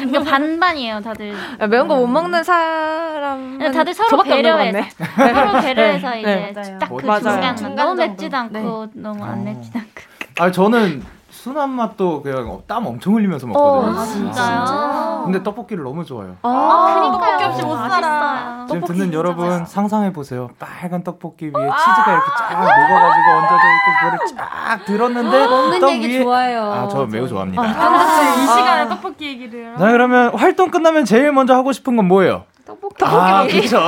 [0.00, 1.34] 이거 반반이에요, 다들.
[1.60, 3.58] 야, 매운 거 못 먹는 사람.
[3.58, 4.90] 네, 다들 서로 배려해서 같네.
[5.44, 6.78] 서로 배려해서 네, 이제 맞아요.
[6.78, 7.20] 딱그 맞아요.
[7.20, 7.94] 중간 중간 너무.
[7.96, 9.42] 맵지도 않고 너무 안 어.
[9.42, 9.90] 맵지도 않고.
[10.38, 11.02] 아 저는
[11.46, 14.00] 순한 맛도 그냥 땀 엄청 흘리면서 어, 먹거든요.
[14.00, 15.22] 아, 진짜요?
[15.26, 16.34] 근데 떡볶이를 너무 좋아해요.
[16.42, 18.66] 아, 떡볶이 없이 못 살아.
[18.68, 20.50] 지금 듣는 여러분 상상해 보세요.
[20.58, 26.08] 빨간 떡볶이 위에 치즈가 이렇게 쫙 녹아가지고 얹어져 있고 그거를 쫙 들었는데 먹는 떡 얘기
[26.18, 26.62] 위에 좋아해요.
[26.72, 27.64] 아 저 매우 좋아합니다.
[27.64, 29.72] 이 시간에 떡볶이 얘기를.
[29.78, 32.42] 자 그러면 활동 끝나면 제일 먼저 하고 싶은 건 뭐예요?
[32.66, 33.04] 떡볶이.
[33.04, 33.78] 아 그렇죠.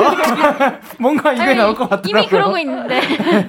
[1.00, 2.20] 뭔가 이게 나올 것 같더라고요.
[2.20, 3.00] 이미 그러고 있는데.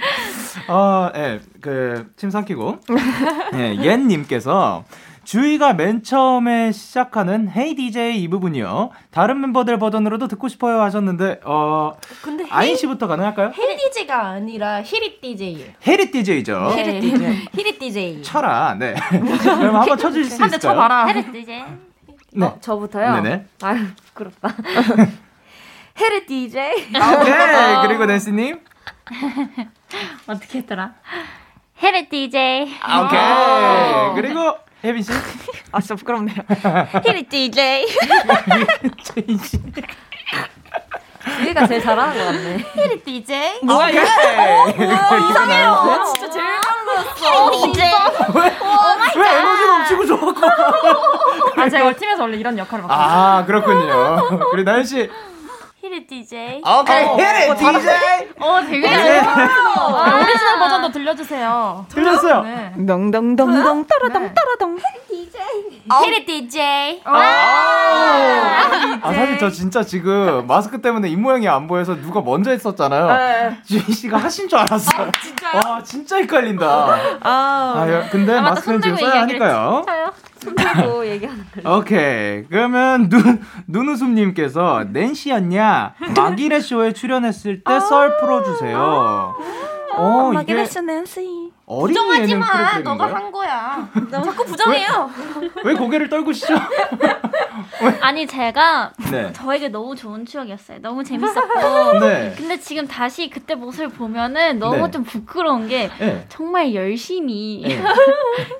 [0.72, 2.78] 아, 예, 그, 침 삼키고.
[3.56, 4.84] 예, 옌님께서
[5.24, 8.90] 주희가 맨 처음에 시작하는 Hey DJ 이 부분이요.
[9.12, 13.52] 다른 멤버들 버전으로도 듣고 싶어요 하셨는데, 어, 근데 아인 씨부터 가능할까요?
[13.54, 15.72] 힐 DJ가 아니라 히릿 DJ예요.
[15.86, 16.72] 헤리 DJ죠.
[16.76, 17.48] 히릿 DJ.
[17.54, 18.24] 히릿 DJ.
[18.24, 18.96] 쳐라, 네.
[19.12, 20.44] 그럼 한번 쳐 주실 수 있을까요?
[20.44, 21.06] 한대 쳐 봐라.
[21.08, 21.64] Hit it DJ.
[22.34, 22.46] 네.
[22.46, 23.22] 어, 저부터요?
[23.22, 23.46] 네네.
[23.64, 24.56] 아유, 부끄럽다.
[26.00, 26.88] 헤르 DJ.
[26.96, 27.88] 아, 오케이.
[27.88, 28.60] 그리고 낸시 님.
[30.28, 30.94] 어떻게 했더라?
[31.82, 32.78] Hit it DJ.
[32.82, 34.22] 아, 오케이.
[34.22, 35.12] 그리고 혜빈 씨.
[35.72, 36.36] 아, 진짜 부끄럽네요.
[37.06, 37.86] Hit it DJ.
[41.46, 42.58] 얘가 제일 잘하는 것 같네.
[42.76, 43.60] Hit it DJ.
[43.64, 44.02] 뭐야, 이게?
[44.02, 46.04] 이상해요.
[46.14, 47.92] 진짜 제일 Hit it DJ.
[49.16, 50.42] 왜 에너지 넘치고 좋았고.
[51.62, 53.02] 아, 제가 팀에서 원래 이런 역할을 맡고.
[53.02, 54.50] 아, 그렇군요.
[54.52, 55.10] 그리고 나연 씨.
[55.82, 56.62] Hit it DJ.
[56.62, 57.06] 오케이.
[57.06, 58.30] 헤리 DJ.
[58.40, 59.20] 어, 되게 네.
[59.22, 61.86] 아, 오리지널 버전도 들려주세요.
[61.90, 62.42] 틀렸어요.
[62.44, 62.74] 네.
[62.86, 64.34] 덩덩덩덩 따라덩 네.
[64.34, 64.78] 따라덩.
[66.04, 67.02] 헤르트 DJ.
[67.06, 68.70] 아,
[69.14, 73.56] 사실 저 진짜 지금 마스크 때문에 입모양이 안 보여서 누가 먼저 했었잖아요.
[73.66, 75.10] 주희 씨가 하신 줄 알았어요.
[75.24, 75.62] 진짜요?
[75.66, 76.66] 와, 진짜 헷갈린다.
[77.22, 78.42] 아, 아, 야, 근데 아.
[78.42, 79.86] 마스크는 지금 써야 하니까요.
[80.40, 81.78] 손들고 얘기하는 거.
[81.78, 82.44] 오케이.
[82.50, 85.96] 그러면 눈, 눈웃음님께서 낸시였냐?
[86.16, 89.36] 마기레 쇼에 출연했을 때썰 풀어주세요.
[89.98, 91.49] 어, 이게, 마기레스 낸시.
[91.70, 92.46] 부정하지 마.
[92.48, 92.84] 프로그램인가요?
[92.84, 93.88] 너가 한 거야.
[94.12, 95.10] 자꾸 부정해요.
[95.64, 96.56] 왜 고개를 떨구시죠?
[98.02, 99.32] 아니 제가 네.
[99.34, 100.80] 저에게 너무 좋은 추억이었어요.
[100.82, 102.00] 너무 재밌었고.
[102.00, 102.34] 네.
[102.36, 104.92] 근데 지금 다시 그때 모습을 보면은 너무 네.
[104.92, 106.26] 좀 부끄러운 게 네.
[106.30, 107.82] 정말 열심히 네.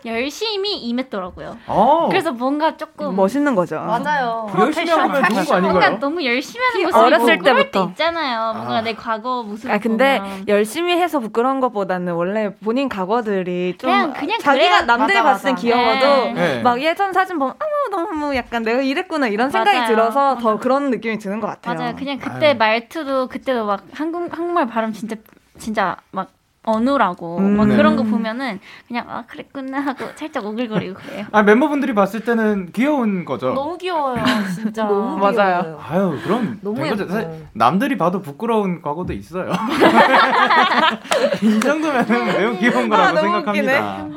[0.06, 1.58] 열심히 임했더라고요.
[1.68, 2.08] 어.
[2.10, 3.80] 그래서 뭔가 조금 멋있는 거죠.
[3.80, 4.52] 맞아요.
[4.58, 6.00] 열심히 하면 좋은 거 뭔가 아닌가요?
[6.00, 7.90] 너무 열심히 하는 모습이 어렸을 부끄러울 때 때부터.
[7.92, 8.54] 있잖아요.
[8.54, 8.82] 뭔가 아.
[8.82, 10.46] 내 과거 모습을 아 근데 보면.
[10.48, 15.46] 열심히 해서 부끄러운 것보다는 원래 본인 과거들이 좀 그냥- 그냥 자기가 그래야- 남들이 맞아, 봤을
[15.46, 15.62] 땐 맞아.
[15.62, 16.34] 귀여워도 네.
[16.34, 16.62] 네.
[16.62, 19.88] 막 예전 사진 보면 어머 너무 약간 내가 이랬구나 이런 생각이 맞아요.
[19.90, 21.76] 들어서 더 그런 느낌이 드는 것 같아요.
[21.78, 21.96] 맞아요.
[21.96, 22.56] 그냥 그때 아유.
[22.58, 25.16] 말투도 그때도 막 한국 한국말 발음 진짜
[25.58, 26.30] 진짜 막
[26.72, 27.58] 어눌하고 음.
[27.58, 27.76] 막 네.
[27.76, 31.26] 그런 거 보면은 그냥 아 그랬구나 하고 살짝 오글거리고 그래요.
[31.32, 33.54] 아 멤버분들이 봤을 때는 귀여운 거죠.
[33.54, 34.24] 너무 귀여워요.
[34.56, 34.84] 진짜.
[34.88, 35.62] 너무 맞아요.
[35.62, 35.80] 귀여워요.
[35.90, 36.86] 아유 그럼 너무.
[36.86, 37.08] 예뻐요.
[37.08, 39.52] 사실 남들이 봐도 부끄러운 과거도 있어요.
[41.42, 44.08] 이 정도면은 매우 귀여운 거라고 아, 너무 생각합니다.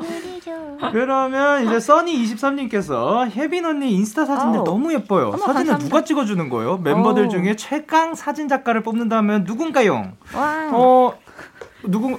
[0.91, 4.65] 그러면 이제 써니 23님께서 혜빈 언니 인스타 사진들 아우.
[4.65, 5.27] 너무 예뻐요.
[5.29, 5.77] 어머, 사진은 감사합니다.
[5.89, 6.77] 누가 찍어주는 거예요?
[6.79, 7.29] 멤버들 어우.
[7.29, 10.11] 중에 최강 사진 작가를 뽑는다면 누군가요?
[10.35, 10.69] 와.
[10.73, 11.13] 어
[11.83, 12.17] 누구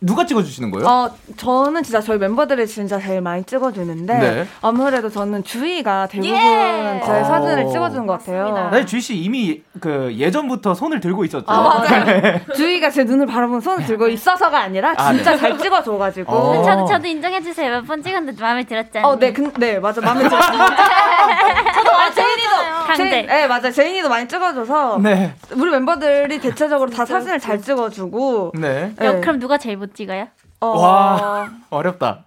[0.00, 0.86] 누가 찍어주시는 거예요?
[0.86, 4.46] 어, 저는 진짜 저희 멤버들이 진짜 제일 많이 찍어주는데 네.
[4.62, 7.02] 아무래도 저는 주희가 대부분 예!
[7.04, 7.24] 제 어.
[7.24, 8.70] 사진을 찍어주는 것 같아요.
[8.70, 11.46] 네, 주희 씨 이미 그 예전부터 손을 들고 있었죠.
[11.48, 12.38] 아, 맞아요.
[12.54, 15.36] 주희가 제 눈을 바라보면 손을 들고 있어서가 아니라 아, 진짜 네.
[15.36, 16.32] 잘 찍어줘가지고.
[16.32, 16.62] 어.
[16.62, 17.68] 저도 저도 인정해 주세요.
[17.72, 19.04] 몇 번 찍었는데 마음에 들었잖아요.
[19.12, 20.00] 어, 네, 근, 네, 맞아.
[20.00, 20.40] 마음에 들어요.
[21.74, 22.48] 저도, 아, 제인이도.
[22.96, 23.70] 제인, 네, 맞아.
[23.70, 24.98] 제인이도 많이 찍어줘서.
[24.98, 25.34] 네.
[25.54, 28.52] 우리 멤버들이 대체적으로 다 사진을 잘 찍어주고.
[28.54, 28.92] 네.
[28.98, 29.06] 네.
[29.06, 30.28] 여- 그럼 누가 제일 못 찍어요?
[30.60, 31.48] 어, 와.
[31.70, 32.24] 어렵다.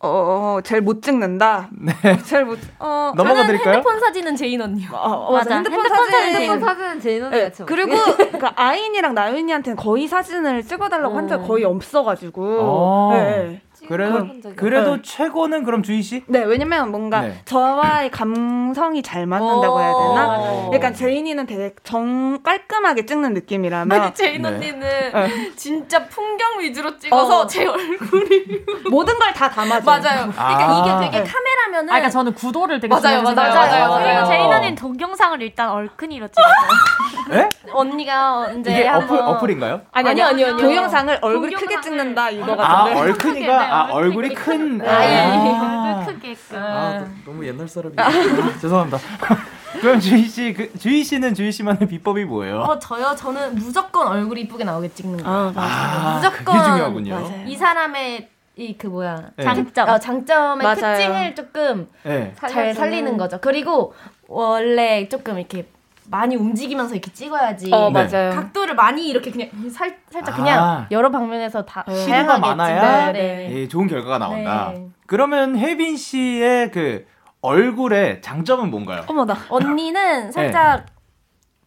[0.00, 1.70] 어, 어, 제일 못 찍는다.
[1.72, 1.92] 네.
[2.24, 3.74] 제일 못, 어, 넘어가 드릴까요?
[3.74, 4.90] 핸드폰 사진은 제인 언니요.
[4.92, 5.50] 어, 어, 맞아.
[5.50, 5.56] 맞아.
[5.56, 6.12] 핸드폰, 핸드폰 사진.
[6.20, 7.96] 사진 핸드폰 사진은 제인 언니가 네, 죠 그리고
[8.38, 12.58] 그 아인이랑 나윤이한테는 거의 사진을 찍어달라고 한 적이 거의 없어가지고.
[12.60, 13.10] 어.
[13.14, 13.60] 네.
[13.88, 15.02] 그래도 그래도 네.
[15.02, 16.22] 최고는 그럼 주희 씨?
[16.26, 17.40] 네, 왜냐면 뭔가 네.
[17.44, 20.26] 저와의 감성이 잘 맞는다고 해야 되나?
[20.38, 20.66] 어.
[20.70, 24.48] 그러니까 제인이는 되게 정 깔끔하게 찍는 느낌이라면 아니 제인 네.
[24.48, 27.46] 언니는 진짜 풍경 위주로 찍어서 어.
[27.46, 28.28] 제 얼굴이
[28.90, 29.84] 모든 걸 다 담아줘.
[29.84, 30.32] 맞아요.
[30.32, 30.80] 그러니까 아.
[31.00, 33.54] 이게 되게 카메라면은 아, 그러니까 저는 구도를 되게 맞아요, 맞아요, 생각해요.
[33.54, 34.26] 맞아요, 그리고 맞아요.
[34.26, 37.38] 제인 언니는 동영상을 일단 얼큰이로 찍어요.
[37.40, 37.48] 예?
[37.72, 39.80] 언니가 이제 이게 어플 한번 어플인가요?
[39.92, 40.56] 아니, 아니, 아니요.
[40.56, 43.00] 동영상을 얼굴 동영상을- 크게 찍는다 이거 아, 같은데.
[43.00, 46.04] 얼큰이가 아, 얼굴이 큰 아.
[46.04, 46.58] 얼굴 크게끔.
[46.62, 48.58] 아, 너- 너무 옛날 사람이야.
[48.60, 48.98] 죄송합니다.
[49.80, 52.60] 그럼 주희 씨, 그, 주희 씨는 주희 씨만의 비법이 뭐예요?
[52.60, 55.30] 어 저요 저는 무조건 얼굴이 이쁘게 나오게 찍는 거.
[55.30, 55.60] 아, 맞아.
[55.60, 57.14] 아, 무조건 그게 중요하군요.
[57.14, 57.44] 맞아요.
[57.46, 59.44] 이 사람의 이 그 뭐야 네.
[59.44, 59.88] 장점.
[59.88, 60.96] 어, 장점의 맞아요.
[60.96, 62.32] 특징을 조금 네.
[62.48, 63.38] 잘 살리는 거죠.
[63.40, 63.94] 그리고
[64.26, 65.68] 원래 조금 이렇게
[66.10, 67.70] 많이 움직이면서 이렇게 찍어야지.
[67.72, 68.04] 어, 네.
[68.04, 68.30] 맞아요.
[68.30, 70.36] 각도를 많이 이렇게 그냥 살, 살짝 아.
[70.36, 73.52] 그냥 여러 방면에서 다 시도가 다양하게 많아야 찍는, 네.
[73.52, 74.72] 예, 좋은 결과가 나온다.
[74.74, 74.88] 네.
[75.06, 77.06] 그러면 혜빈 씨의 그
[77.40, 79.04] 얼굴의 장점은 뭔가요?
[79.06, 79.36] 어머나.
[79.48, 80.86] 언니는 살짝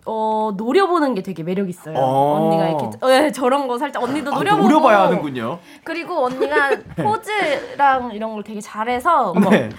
[0.06, 1.96] 어 노려보는 게 되게 매력 있어요.
[1.98, 2.40] 어.
[2.40, 5.60] 언니가 이렇게 어, 예, 저런 거 살짝 언니도 아, 노려보고 노려봐야 하는군요.
[5.84, 9.70] 그리고 언니가 포즈랑 이런 걸 되게 잘해서 네.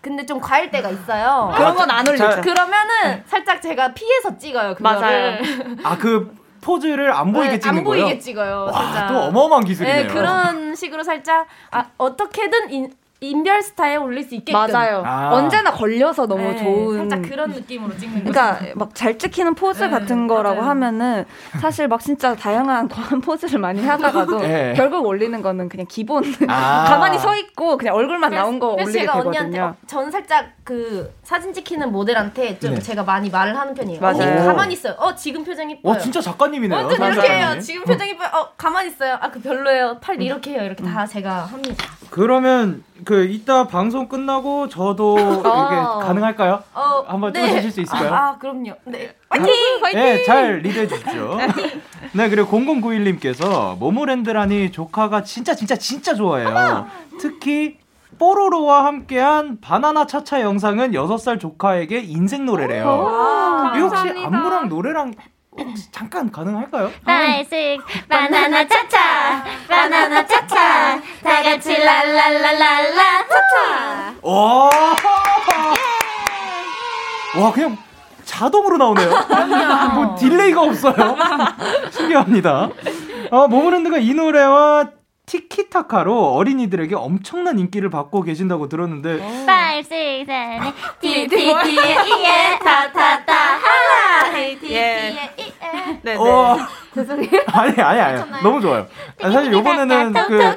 [0.00, 1.52] 근데 좀 과할 때가 있어요.
[1.56, 2.30] 그런 건 안 올리죠.
[2.30, 4.74] 자, 그러면은 살짝 제가 피해서 찍어요.
[4.74, 5.00] 그거를.
[5.00, 5.38] 맞아요.
[5.84, 8.04] 아, 그 포즈를 안 보이게 네, 찍는 안 거예요?
[8.04, 8.70] 보이게 찍어요.
[8.72, 9.06] 와.
[9.08, 10.06] 또 어마어마한 기술이네요.
[10.06, 14.58] 네, 그런 식으로 살짝 아, 어떻게든 인, 인별 스타에 올릴 수 있게끔.
[14.58, 15.02] 맞아요.
[15.04, 15.30] 아.
[15.32, 16.96] 언제나 걸려서 너무 네, 좋은.
[17.10, 18.32] 살짝 그런 느낌으로 찍는 거죠.
[18.32, 20.70] 그러니까 막 잘 찍히는 포즈 네, 같은 거라고 맞아요.
[20.70, 21.24] 하면은
[21.60, 24.72] 사실 막 진짜 다양한 과한 포즈를 많이 하다가도 네.
[24.76, 26.84] 결국 올리는 거는 그냥 기본 아.
[26.88, 29.74] 가만히 서 있고 그냥 얼굴만 나온 거 그래서 올리게 제가 언니한테 되거든요.
[29.82, 32.80] 어, 전 살짝 그 사진 찍히는 모델한테 좀 네.
[32.80, 34.00] 제가 많이 말을 하는 편이에요.
[34.00, 34.16] 맞아요.
[34.22, 34.94] 언니 가만히 있어요.
[34.98, 35.92] 어 지금 표정 이뻐요.
[35.92, 36.78] 와, 진짜 작가님이네요.
[36.78, 37.40] 완전 이렇게 해요.
[37.42, 37.60] 작가님.
[37.60, 38.28] 지금 표정 이뻐요.
[38.32, 39.14] 어 가만히 있어요.
[39.20, 39.98] 아 그 별로예요.
[40.00, 40.64] 팔 이렇게 해요.
[40.64, 41.84] 이렇게 다 제가 합니다.
[42.10, 46.62] 그러면 그 이따 방송 끝나고 저도 이게 가능할까요?
[46.72, 48.14] 어 한번 찍어주실 수 있을까요?
[48.14, 48.74] 아, 아 그럼요.
[48.84, 50.00] 네 화이팅 화이팅.
[50.00, 51.36] 네, 잘 리드해 주십시오.
[52.12, 56.86] 네, 그리고 0091님께서 모모랜드라니 조카가 진짜 진짜 진짜 좋아해요.
[57.20, 57.78] 특히
[58.20, 62.84] 뽀로로와 함께한 바나나 차차 영상은 6살 조카에게 인생 노래래요.
[63.76, 65.14] 이거 혹시 안무랑 노래랑
[65.90, 66.90] 잠깐 가능할까요?
[67.04, 74.70] 나이식 바나나 차차 바나나 차차 다 같이 랄랄랄랄라 차차 와!
[77.38, 77.76] 와, 그냥
[78.24, 79.10] 자동으로 나오네요.
[79.94, 81.16] 뭐 delay가 없어요.
[81.90, 82.70] 신기합니다.
[83.30, 84.90] 어, 모모랜드가 이 노래와
[85.26, 93.34] 티키타카로 어린이들에게 엄청난 인기를 받고 계신다고 들었는데 5, 6, 7, 8 티티티에 타타타
[94.30, 95.50] 티티티에 이에
[96.02, 96.16] 네, 네.
[96.16, 96.56] 어,
[96.94, 97.42] 죄송해요.
[97.46, 98.86] 아니 아니 아니 너무 좋아요.
[99.22, 100.56] 아, 사실 요번에는 그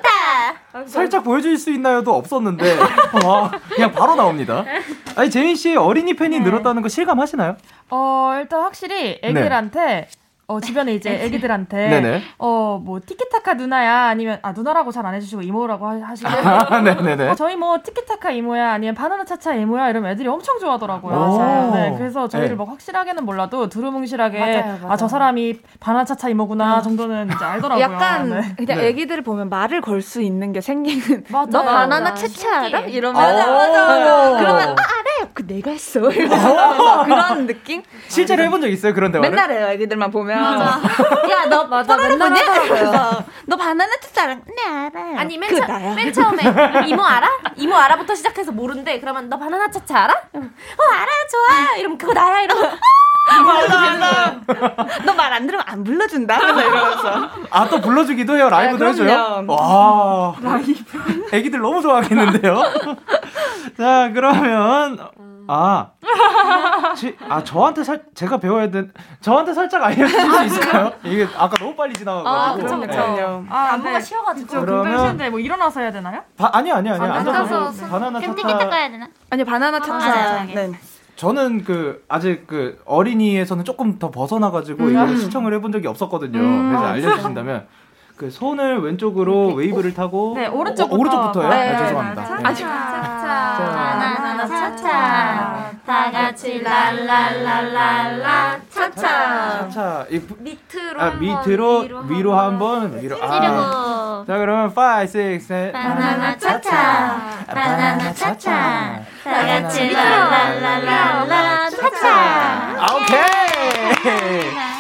[0.88, 2.78] 살짝 보여줄 수 있나요도 없었는데
[3.26, 4.66] 와, 그냥 바로 나옵니다.
[5.16, 7.58] 아니 제인 씨 어린이 팬이 늘었다는 거 실감하시나요?
[7.90, 10.08] 어, 일단 확실히 애기들한테
[10.46, 12.22] 어, 주변에 이제 애기들한테.
[12.38, 17.30] 어, 뭐 티키타카 누나야 아니면 아 누나라고 잘 안 해주시고 이모라고 하- 하시고 아, 네네네.
[17.30, 21.14] 어, 저희 뭐 티키타카 이모야 아니면 바나나 차차 이모야 이러면 애들이 엄청 좋아하더라고요.
[21.18, 21.72] 맞아요.
[21.74, 22.56] 네, 그래서 저희를 네.
[22.56, 24.80] 뭐 확실하게는 몰라도 두루뭉실하게 맞아요.
[24.90, 27.84] 아저 사람이 바나나 차차 이모구나 정도는 이제 알더라고요.
[27.84, 28.42] 약간 네.
[28.58, 28.88] 그냥 네.
[28.88, 31.24] 애기들을 보면 말을 걸 수 있는 게 생기는.
[31.32, 31.48] 맞아요.
[31.50, 32.14] 너 바나나 맞아.
[32.16, 32.80] 차차 알아?
[32.82, 34.38] 이러면 맞아, 맞아.
[34.40, 35.30] 그러면 아, 알아요.
[35.34, 36.00] 그 내가 했어.
[36.12, 37.82] 이러면서 그런 느낌?
[38.10, 39.30] 실제로 해본 적 있어요 그런 대화를?
[39.30, 40.33] 맨날 해요 애기들만 보면.
[41.32, 42.32] 야, 너 맞아, 맨날?
[42.34, 43.26] 하더라고요.
[43.46, 44.36] 너 바나나 채채 알아?
[44.36, 45.18] 네, 알아요.
[45.20, 45.94] 아니 맨, 그 처, 나야.
[45.94, 46.42] 맨 처음에
[46.88, 47.28] 이모 알아?
[47.56, 49.00] 이모 알아부터 시작해서 모른대.
[49.00, 50.14] 그러면 너 바나나 차차 알아?
[50.14, 50.40] 어
[50.94, 51.76] 알아 좋아.
[51.78, 52.78] 이러면 그거 나야 이러면
[55.06, 56.38] 너 말 안 들으면 안 불러준다.
[56.38, 57.30] 이러면서.
[57.50, 59.46] 아 또 불러주기도 해요 라이브도 아, 해줘요.
[59.48, 61.28] 와 라이브.
[61.32, 62.62] 애기들 너무 좋아하겠는데요.
[63.78, 65.00] 자 그러면
[65.48, 65.88] 아,
[66.96, 70.92] 지, 아 저한테 살 제가 배워야 된 저한테 살짝 알려주실 수 있을까요?
[71.04, 72.30] 이게 아까 너무 빨리 지나가가지고.
[72.30, 72.98] 아, 그쵸, 그쵸.
[73.16, 73.46] 네.
[73.50, 74.00] 아, 안무가 네.
[74.02, 74.48] 쉬어가지고.
[74.50, 76.22] 저 그러면- 쉬운데 뭐 일어나서 해야 되나요?
[76.38, 78.36] 바, 아니 아니 아니 아, 앉아서 그 바나나 차차.
[78.36, 79.08] 티키타카 해야 되나?
[79.32, 80.00] 아니 바나나 차차.
[80.00, 80.44] 차차.
[80.46, 80.72] 네.
[81.24, 86.38] 저는 그 아직 그 어린이에서는 조금 더 벗어나가지고 이거를 시청을 해본 적이 없었거든요.
[86.38, 87.66] 그래서 알려주신다면
[88.16, 90.96] 그 손을 왼쪽으로 웨이브를 타고 네, 오른쪽부터.
[90.96, 91.50] 어, 오른쪽부터요.
[91.50, 92.22] 네, 아, 죄송합니다.
[92.22, 92.66] 네, 네.
[93.64, 95.72] 바나나 차차.
[95.86, 99.68] 다 같이 랄랄랄랄라 차차.
[99.70, 100.06] 차차
[100.40, 104.24] 밑으로 아, 밑으로 위로 한번 위로 아.
[104.28, 107.18] 자 그러면 5, 6, 7 바나나 차차.
[107.48, 109.02] 바나나 차차.
[109.24, 112.10] 다 같이 랄랄랄랄라 차차.
[112.80, 114.73] 아, 오케이.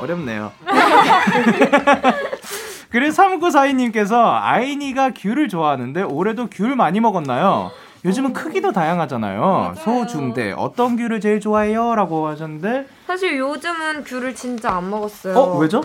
[0.00, 0.52] 어렵네요.
[2.90, 7.70] 그래서 3942님께서 아이니가 귤을 좋아하는데 올해도 귤 많이 먹었나요?
[8.04, 9.74] 요즘은 크기도 다양하잖아요.
[9.76, 10.52] 소, 중, 대.
[10.52, 11.94] 어떤 귤을 제일 좋아해요?
[11.94, 15.36] 라고 하셨는데, 사실 요즘은 귤을 진짜 안 먹었어요.
[15.36, 15.82] 어, 왜죠?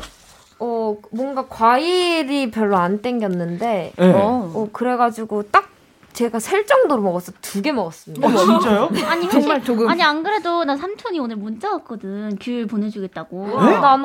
[0.59, 4.13] 어, 뭔가 과일이 별로 안 땡겼는데, 네.
[4.15, 5.67] 어, 그래가지고 딱
[6.15, 7.33] 제가 셀 정도로 먹었어.
[7.41, 8.25] 두 개 먹었습니다.
[8.27, 8.89] 어, 진짜요?
[9.09, 9.89] 아니 정말 조금.
[9.89, 12.37] 아니 안 그래도 나 삼촌이 오늘 문자 왔거든.
[12.39, 13.47] 귤 보내주겠다고.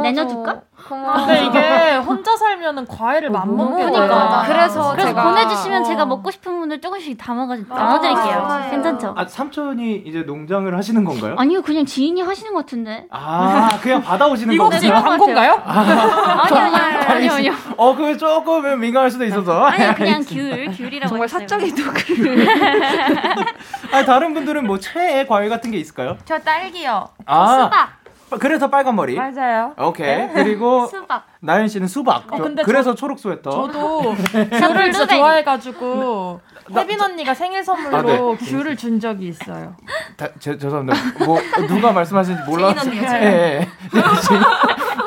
[0.03, 0.11] 네?
[0.11, 0.61] 내려줄까?
[0.89, 1.27] 고마워.
[1.27, 4.45] 근데 이게 혼자 살면은 과일을 안 먹게 그러니까.
[4.47, 5.85] 그래서 그래서 제가 보내주시면 어.
[5.85, 8.45] 제가 먹고 싶은 분들 조금씩 담아가지고 나눠드릴게요.
[8.47, 8.71] 좋아요.
[8.71, 9.15] 괜찮죠?
[9.17, 11.37] 아, 삼촌이 이제 농장을 하시는 건가요?
[11.39, 13.07] 아니요 그냥 지인이 하시는 것 같은데.
[13.11, 15.03] 아, 그냥 받아오시는 이거 혹시 거구나.
[15.03, 15.63] 광고인가요?
[15.65, 17.53] 아니요 아니요 아니요 아니요.
[17.77, 19.65] 어, 그게 조금 민감할 수도 있어서.
[19.65, 21.41] 아니 그냥 귤 귤이라고 정말 했어요.
[21.47, 21.75] 사적인.
[23.93, 26.17] 아, 다른 분들은 뭐 최애 과일 같은 게 있을까요?
[26.25, 27.09] 저 딸기요.
[27.27, 28.01] 아, 수박
[28.39, 29.17] 그래서 빨간 머리.
[29.17, 29.75] 맞아요.
[29.77, 30.29] 오케이.
[30.33, 31.25] 그리고 수박.
[31.41, 32.33] 나연 씨는 수박.
[32.33, 33.51] 어, 근데 그래서 초록 스웨터.
[33.51, 35.17] 저도 나 귤을 진짜.
[35.17, 36.41] 좋아해가지고
[36.75, 38.19] 혜빈 언니가 생일 선물로 아, 네.
[38.47, 39.75] 귤을 준 적이 있어요.
[40.17, 41.25] 다, 제, 죄송합니다.
[41.25, 42.91] 뭐 누가 말씀하시는지 몰라서.
[42.95, 43.01] 예, 예.
[43.01, 43.69] 네.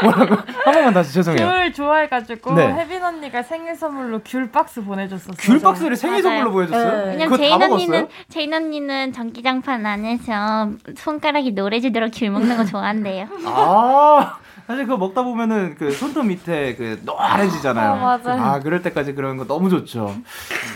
[0.01, 0.35] 뭐라고?
[0.65, 1.47] 한 번만 다시 죄송해요.
[1.47, 2.73] 귤 좋아해가지고 네.
[2.73, 5.35] 혜빈 언니가 생일 선물로 귤 박스 보내줬었어요.
[5.39, 6.37] 귤 박스를 생일 맞아요.
[6.39, 7.05] 선물로 보여줬어요?
[7.05, 7.11] 네.
[7.11, 7.61] 왜냐면 제인?
[7.61, 13.27] 언니는 제인 언니는 전기장판 안에서 손가락이 노래지도록 귤 먹는 거 좋아한대요.
[13.45, 17.91] 아, 사실 그거 먹다 보면은 그 손톱 밑에 그 노래지잖아요.
[17.93, 18.41] 어, 맞아요.
[18.41, 20.13] 아, 그럴 때까지 그런 거 너무 좋죠.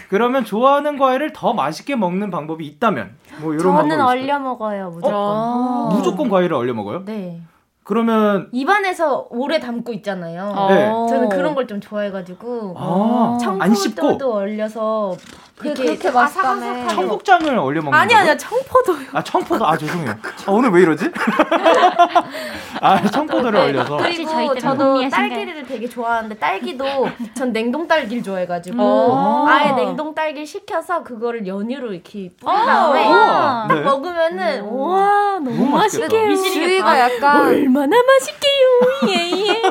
[0.10, 4.08] 그러면 좋아하는 과일을 더 맛있게 먹는 방법이 있다면 뭐 이런 방법이 저는 있을까요?
[4.24, 5.14] 얼려 먹어요 무조건.
[5.16, 5.90] 어?
[5.94, 7.04] 무조건 과일을 얼려 먹어요?
[7.06, 7.42] 네.
[7.84, 10.68] 그러면 입안에서 오래 담고 있잖아요.
[10.68, 10.90] 네.
[11.10, 15.16] 저는 그런 걸 좀 좋아해가지고 아, 안 씹고 청포도도 얼려서
[15.60, 16.88] 그, 이렇게 그렇게 맛있다네.
[16.90, 18.14] 청국장을 얼려 먹는 아니?
[18.14, 19.08] 아니야 청포도요.
[19.14, 20.12] 아 청포도 아 죄송해요.
[20.12, 21.10] 아, 오늘 왜 이러지?
[22.80, 25.10] 아 청포도를 저희 그리고 저도?
[25.10, 26.86] 딸기를 되게 좋아하는데 딸기도
[27.36, 29.48] 전 냉동 딸기를 좋아해가지고 오.
[29.48, 33.82] 아예 냉동 딸기를 시켜서 그거를 연유로 이렇게 뿌린 다음에 우와, 딱 네.
[33.82, 36.16] 먹으면은 와 너무, 너무 맛있겠다.
[36.16, 36.54] 맛있게요.
[36.54, 39.08] 주위가 약간 얼마나 맛있게요.
[39.08, 39.62] 예예.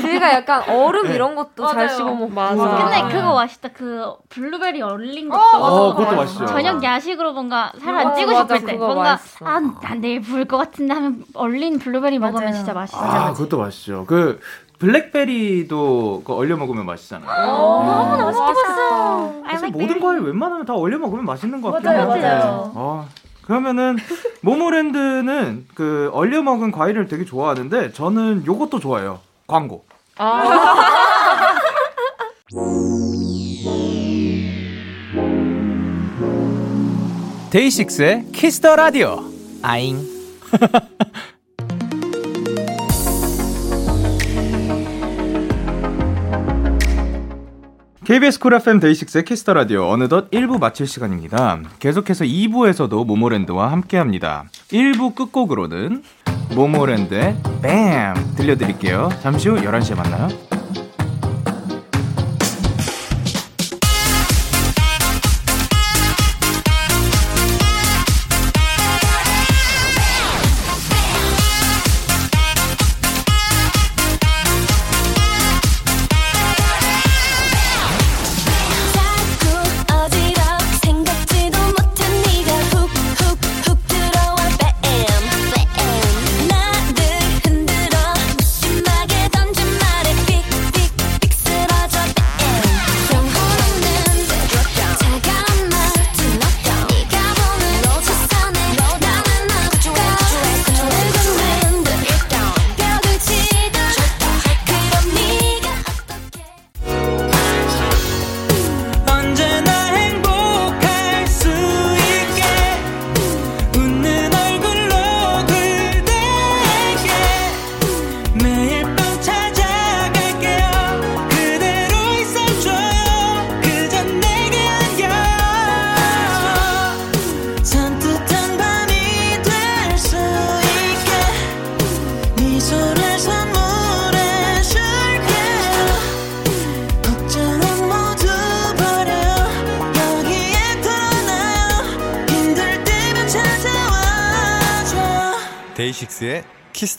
[0.00, 1.14] 주위가 약간 얼음 네.
[1.14, 1.88] 이런 것도 잘 맞아요.
[1.96, 2.28] 씹어 먹고.
[2.30, 2.54] 맞아.
[2.90, 3.68] 근데 그거 맛있다.
[3.74, 5.40] 그 블루베리 얼린 것도.
[5.40, 6.46] 어, 그것도 맛있죠.
[6.46, 9.46] 저녁 야식으로 뭔가 살안 어, 찌고 맞아, 싶을 때 그거 뭔가 맛있어.
[9.46, 12.56] 아, 난 내일 부을 것 같은데 하면 얼린 블루베리 먹으면 맞아요.
[12.56, 12.98] 진짜 맛있어.
[12.98, 14.04] 아 그것도 맛있죠.
[14.06, 14.40] 그
[14.78, 17.28] 블랙베리도 그 얼려 먹으면 맛있잖아요.
[17.28, 19.32] 너무 맛있겠어.
[19.50, 22.08] 사실 모든 과일 웬만하면 다 얼려 먹으면 맛있는 것 같긴 맞아요.
[22.08, 22.72] 맞아요.
[22.74, 23.04] 아,
[23.42, 23.96] 그러면은
[24.42, 29.20] 모모랜드는 그 얼려 먹은 과일을 되게 좋아하는데 저는 요것도 좋아해요.
[29.46, 29.84] 광고.
[37.50, 39.24] 데이식스의 키스 더 라디오.
[39.62, 39.98] 아잉.
[48.04, 51.60] KBS 쿨 FM 데이식스의 키스 더 라디오 어느덧 1부 마칠 시간입니다.
[51.80, 54.44] 계속해서 2부에서도 모모랜드와 함께합니다.
[54.68, 56.04] 1부 끝곡으로는
[56.54, 59.08] 모모랜드의 뱀 들려드릴게요.
[59.22, 60.49] 잠시 후 11시에 만나요.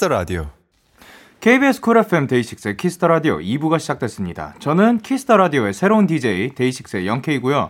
[0.01, 0.47] 키스 더 라디오.
[1.41, 4.55] KBS 쿨 FM 데이식스의 키스 더 라디오 2부가 시작됐습니다.
[4.57, 7.69] 저는 키스 더 라디오의 새로운 DJ 데이식스의 영케이고요.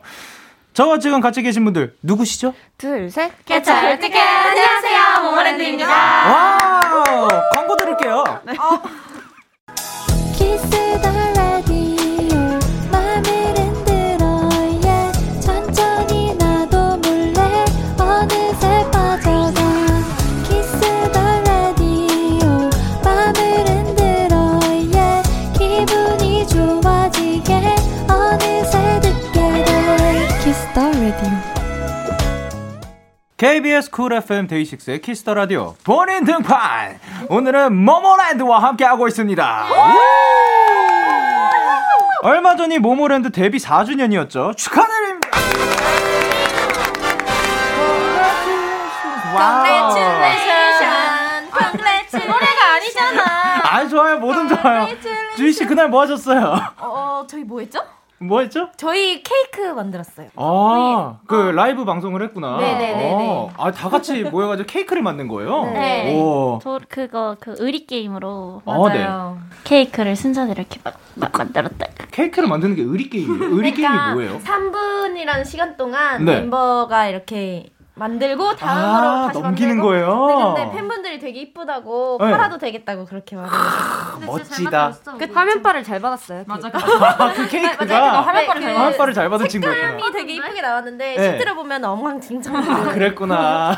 [0.71, 2.53] 저와 지금 같이 계신 분들 누구시죠?
[2.77, 3.33] 둘, 셋.
[3.43, 5.89] 개쩔 어떻게 안녕하세요 모모랜드입니다.
[5.89, 7.27] Wow!
[7.53, 8.23] 광고 들을게요.
[8.49, 8.59] 키스
[33.41, 36.99] KBS 쿨 FM 데이식스의 키스 더 라디오 본인 등판!
[37.27, 39.65] 오늘은 모모랜드와 함께하고 있습니다.
[42.21, 44.55] 얼마 전이 모모랜드 데뷔 4주년이었죠.
[44.55, 45.29] 축하드립니다.
[52.13, 53.23] 노래가 아니잖아.
[53.63, 54.87] 아 좋아요, 뭐든 좋아요.
[55.35, 56.61] 주희 씨 그날 뭐 하셨어요?
[56.77, 57.81] 어, 저희 뭐 했죠?
[58.21, 58.69] 뭐 했죠?
[58.77, 60.27] 저희 케이크 만들었어요.
[60.35, 62.57] 아, 그 라이브 방송을 했구나.
[62.57, 63.27] 네네네네.
[63.29, 65.63] 어, 아, 다 같이 모여가지고 케이크를 만든 거예요?
[65.65, 66.15] 네.
[66.15, 66.59] 오.
[66.61, 69.07] 저 그거 그 의리 게임으로 어, 네.
[69.63, 71.87] 케이크를 순서대로 이렇게 막, 막 만들었다.
[72.11, 73.55] 케이크를 만드는 게 의리 게임이에요?
[73.55, 74.39] 의리 게임이 뭐예요?
[74.39, 76.41] 3분이라는 시간 동안 네.
[76.41, 79.87] 멤버가 이렇게 만들고 다음으로 아, 다시 넘기는 만들고.
[79.89, 80.27] 거예요?
[80.27, 82.31] 네, 근데 팬분들이 되게 이쁘다고 네.
[82.31, 83.51] 팔아도 되겠다고 그렇게 말해요.
[84.25, 84.93] 멋지다.
[85.19, 86.43] 그 화면빨을 잘 받았어요.
[86.47, 86.69] 맞아.
[86.71, 89.91] 아, 그 케이크가 화면빨을 네, 잘그 화면빨을 잘 받은 친구였구나.
[89.91, 91.21] 색감이 되게 이쁘게 나왔는데 네.
[91.29, 92.55] 실제로 보면 엉망진창.
[92.55, 93.75] 아, 그랬구나.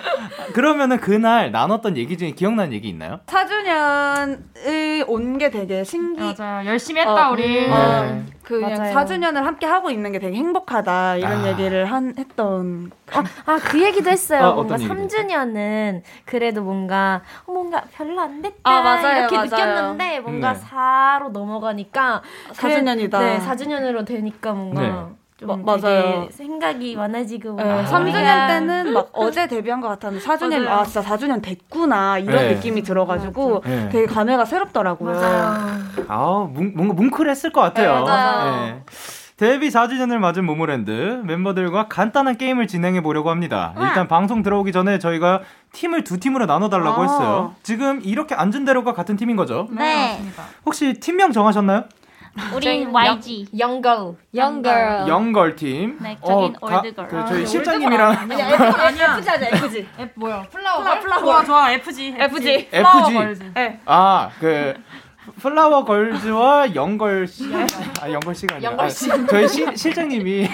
[0.54, 3.20] 그러면은 그날 나눴던 얘기 중에 기억나는 얘기 있나요?
[3.26, 6.20] 4주년을 온 게 되게 신기.
[6.38, 6.66] 맞아요.
[6.66, 7.68] 열심히 했다 어, 우리.
[7.70, 8.24] 어, 네.
[8.46, 8.94] 그냥 맞아요.
[8.94, 11.48] 4주년을 함께 하고 있는 게 되게 행복하다 이런 아.
[11.48, 12.92] 얘기를 한 했던.
[13.44, 14.40] 아, 그 얘기도 했어요.
[14.40, 15.18] 아, 뭔가 어떤 얘기죠?
[15.18, 19.46] 3주년은 그래도 뭔가 어, 뭔가 별로 안 됐다 아, 맞아요, 이렇게 맞아요.
[19.50, 20.60] 느꼈는데 뭔가 네.
[20.60, 22.22] 4로 넘어가니까
[22.52, 23.18] 4주년이다.
[23.18, 25.16] 네, 4주년으로 되니까 뭔가 네.
[25.38, 26.28] 좀 마- 되게 맞아요.
[26.30, 27.84] 생각이 많아지고 네, 아.
[27.84, 30.80] 3주년 때는 막 어제 데뷔한 것 같았는데 4주년 맞아요.
[30.80, 32.54] 아 진짜 4주년 됐구나 이런 네.
[32.54, 33.88] 느낌이 들어가지고 네.
[33.90, 35.14] 되게 감회가 새롭더라고요.
[36.08, 37.98] 아, 뭉, 뭔가 뭉클했을 것 같아요.
[37.98, 38.64] 네, 맞아요.
[38.64, 38.82] 네.
[39.36, 43.74] 데뷔 4주년을 맞은 모모랜드 멤버들과 간단한 게임을 진행해 보려고 합니다.
[43.78, 47.04] 일단 방송 들어오기 전에 저희가 팀을 두 팀으로 나눠 달라고 아.
[47.04, 47.54] 했어요.
[47.62, 49.68] 지금 이렇게 앉은 대로가 같은 팀인 거죠?
[49.70, 50.18] 네.
[50.64, 51.84] 혹시 팀명 정하셨나요?
[52.54, 53.46] 우린 YG.
[53.58, 55.08] Young girl Young girl.
[55.08, 55.98] Young girl 팀.
[56.00, 57.08] 네, 저긴 가- old girl.
[57.08, 59.16] 그 아, 저희 실장님이랑 아니야.
[59.16, 59.86] FG 하자 FG.
[59.98, 60.42] F 뭐야?
[60.50, 61.00] Flower girl?
[61.20, 62.14] 좋아 좋아 FG.
[62.18, 62.68] FG.
[62.70, 63.14] Flower FG.
[63.14, 63.52] girls.
[63.86, 64.74] 아, 그
[65.40, 67.44] flower girls와 영걸 씨.
[68.00, 68.70] 아, 영걸 씨가 아니라.
[68.70, 68.90] 영걸 아,
[69.28, 70.48] 저희 시, 실장님이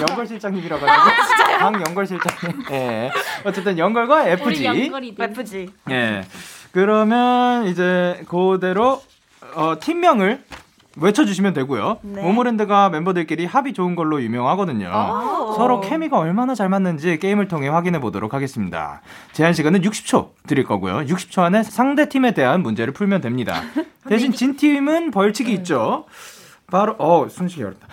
[0.00, 2.62] 영걸 실장님이라 가지고 강영걸 실장님.
[2.72, 3.10] 예.
[3.44, 4.90] 어쨌든 Young girl과 우리 FG.
[5.18, 5.68] F지.
[5.90, 6.24] 예.
[6.72, 9.02] 그러면 이제 그대로
[9.54, 10.42] 어, 팀명을
[11.00, 11.98] 외쳐주시면 되고요.
[12.02, 12.22] 네.
[12.22, 14.88] 모모랜드가 멤버들끼리 합이 좋은 걸로 유명하거든요.
[15.56, 19.00] 서로 케미가 얼마나 잘 맞는지 게임을 통해 확인해 보도록 하겠습니다.
[19.32, 21.06] 제한 시간은 60초 드릴 거고요.
[21.06, 23.62] 60초 안에 상대 팀에 대한 문제를 풀면 됩니다.
[24.08, 26.04] 대신 진 팀은 벌칙이 있죠.
[26.70, 27.86] 바로 어 순식이 어렵다.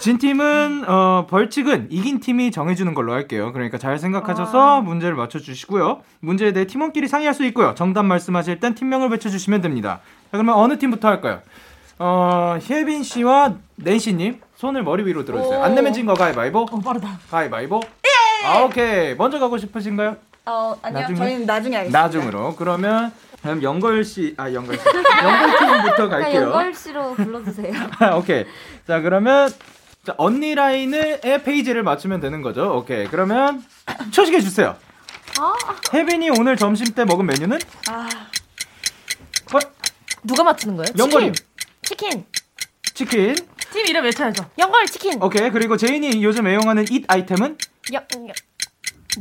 [0.00, 3.52] 진 팀은 어 벌칙은 이긴 팀이 정해주는 걸로 할게요.
[3.52, 6.00] 그러니까 잘 생각하셔서 문제를 맞춰주시고요.
[6.20, 7.74] 문제에 대해 팀원끼리 상의할 수 있고요.
[7.76, 10.00] 정답 말씀하실 땐 팀명을 외쳐주시면 됩니다.
[10.24, 11.40] 자 그러면 어느 팀부터 할까요?
[11.98, 15.62] 어 혜빈 씨와 낸시 님 손을 머리 위로 들어 주세요.
[15.62, 16.60] 안 내면 진거 가위바위보.
[16.70, 17.18] 어, 빠르다.
[17.30, 17.80] 가위바위보.
[18.44, 20.16] 아 오케이 먼저 가고 싶으신가요?
[20.46, 21.00] 어, 아니요.
[21.00, 21.18] 나중에?
[21.18, 22.00] 저희는 나중에 하겠습니다.
[22.02, 26.42] 나중으로 그러면 그럼 영걸 씨 아 영걸 씨 영걸 팀부터 갈게요.
[26.42, 27.72] 연걸 씨로 불러주세요.
[28.18, 28.44] 오케이.
[28.86, 29.48] 자, 그러면
[30.04, 32.76] 자, 언니 라인의 페이지를 맞추면 되는 거죠.
[32.76, 33.06] 오케이.
[33.08, 33.64] 그러면
[34.12, 34.76] 초식해 주세요.
[35.92, 37.58] 혜빈이 오늘 점심 때 먹은 메뉴는
[37.90, 38.08] 아,
[40.22, 40.92] 누가 맞추는 거예요?
[40.98, 41.32] Young girl이
[41.86, 42.26] 치킨.
[42.94, 43.34] 치킨.
[43.72, 44.44] 팀 이름 외쳐야죠.
[44.58, 45.22] Young girl 치킨.
[45.22, 45.50] 오케이.
[45.50, 47.56] 그리고 제인이 요즘 애용하는 잇 아이템은
[47.92, 48.26] Young, young,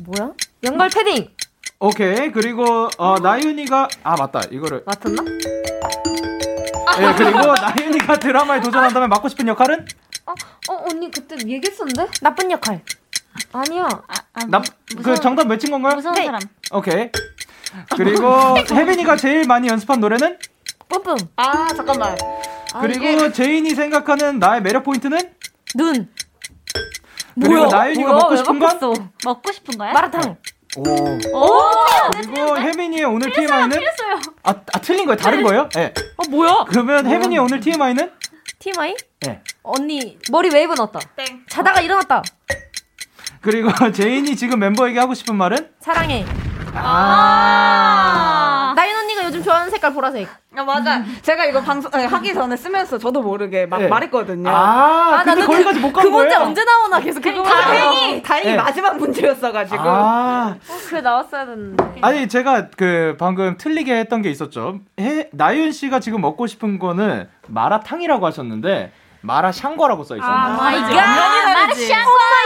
[0.03, 0.31] 뭐야?
[0.63, 1.29] Young girl 패딩.
[1.79, 2.31] 오케이.
[2.31, 4.41] 그리고 어, 나윤이가 아 맞다.
[4.49, 5.23] 이거를 맞췄나?
[6.97, 9.85] 예 그리고 나윤이가 드라마에 도전한다면 맡고 싶은 역할은
[10.25, 10.33] 어,
[10.89, 12.07] 언니 그때 얘기했었는데?
[12.21, 12.81] 나쁜 역할.
[13.51, 13.87] 아니야.
[14.47, 15.95] 나그 정답 외친 건가요?
[15.95, 16.25] 무서운 네.
[16.25, 16.41] 사람.
[16.71, 17.11] 오케이.
[17.95, 20.39] 그리고 혜빈이가 제일 많이 연습한 노래는
[20.87, 21.17] 뿜뿜.
[21.35, 22.17] 아 잠깐만.
[22.81, 25.19] 그리고 제인이 생각하는 나의 매력 포인트는
[25.75, 26.09] 눈.
[27.41, 29.91] 그리고 나윤이가 먹고 싶은 건 먹고 싶은 거야?
[29.93, 30.37] 마라탕.
[30.77, 31.19] 오.
[32.11, 33.79] 그리고 혜빈이의 오늘 TMI는
[34.43, 35.17] 아, 아 틀린 거예요?
[35.17, 35.69] 다른 거예요?
[35.77, 35.93] 예.
[36.17, 36.65] 어, 뭐야?
[36.67, 38.11] 그러면 혜빈이의 오늘 TMI는
[38.59, 38.95] TMI?
[39.27, 39.41] 예.
[39.63, 40.99] 언니, 머리 웨이브 넣었다.
[41.49, 42.23] 자다가 일어났다.
[43.41, 46.25] 그리고 제인이 지금 멤버에게 하고 싶은 말은 사랑해.
[46.77, 48.73] 아.
[48.75, 50.27] 나인 언니가 요즘 좋아하는 색깔 보라색.
[50.57, 51.03] 아 맞아.
[51.21, 53.87] 제가 이거 방송 아니, 하기 전에 쓰면서 저도 모르게 막 네.
[53.87, 54.49] 말했거든요.
[54.49, 56.23] 아, 근데 나도 거기까지 못 간 그 거예요?
[56.23, 58.57] 문제 언제 나오나 계속 그거 다행히 다행히 네.
[58.57, 59.81] 마지막 문제였어가지고.
[59.83, 60.55] 아.
[60.89, 61.99] 그래 나왔어야 됐는데.
[62.01, 64.79] 아니 제가 그 방금 틀리게 했던 게 있었죠.
[64.99, 68.91] 해, 나윤 씨가 지금 먹고 싶은 거는 마라탕이라고 하셨는데
[69.25, 70.61] 마라샹궈라고 써 있었는데.
[70.61, 70.67] 아.
[70.67, 71.87] 엄연히 다르지.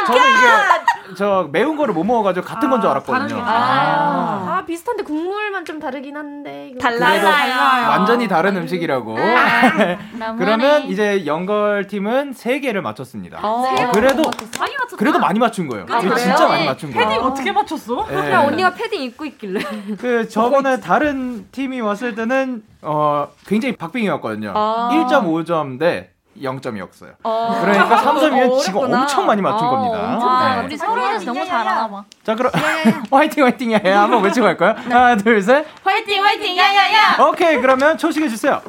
[0.07, 3.27] 저는 이게 저 매운 거를 못 먹어가지고 같은 건줄 알았거든요.
[3.27, 3.41] 다르게.
[3.43, 4.57] 아.
[4.59, 6.73] 아, 비슷한데 국물만 좀 다르긴 한데.
[6.79, 7.89] 달라요.
[7.89, 9.15] 완전히 다른 음식이라고.
[10.37, 10.85] 그러면 너무하네.
[10.87, 13.39] 이제 연걸 팀은 세 개를 맞췄습니다.
[13.41, 13.63] 어.
[13.63, 14.23] 어, 그래도
[14.59, 14.73] 많이.
[14.97, 15.85] 그래도 많이 맞춘 거예요.
[15.85, 16.15] 그래요?
[16.15, 17.21] 진짜 많이 맞춘 패딩 거예요.
[17.21, 18.05] 어떻게 맞췄어?
[18.11, 18.15] 예.
[18.15, 19.61] 그냥 언니가 패딩 입고 있길래.
[19.97, 24.51] 그 저번에 다른 팀이 왔을 때는 어 굉장히 박빙이었거든요.
[24.55, 24.89] 아.
[24.91, 26.11] 1.5점 대
[26.41, 27.15] 0점이었어요.
[27.23, 27.57] 어.
[27.61, 29.01] 그러니까 3점이면 지금 어렵구나.
[29.01, 30.13] 엄청 많이 맞춘 어, 겁니다.
[30.13, 30.65] 엄청 잘 네.
[30.65, 32.03] 우리 서로에서 너무 잘하나 봐.
[32.23, 32.51] 자 그럼
[33.11, 34.75] 화이팅 화이팅 야야 한번 외치고 갈까요?
[34.77, 35.65] 하나 둘 셋.
[35.83, 37.17] 화이팅, 화이팅, 야야야!
[37.27, 38.61] 오케이 그러면 초식해 주세요.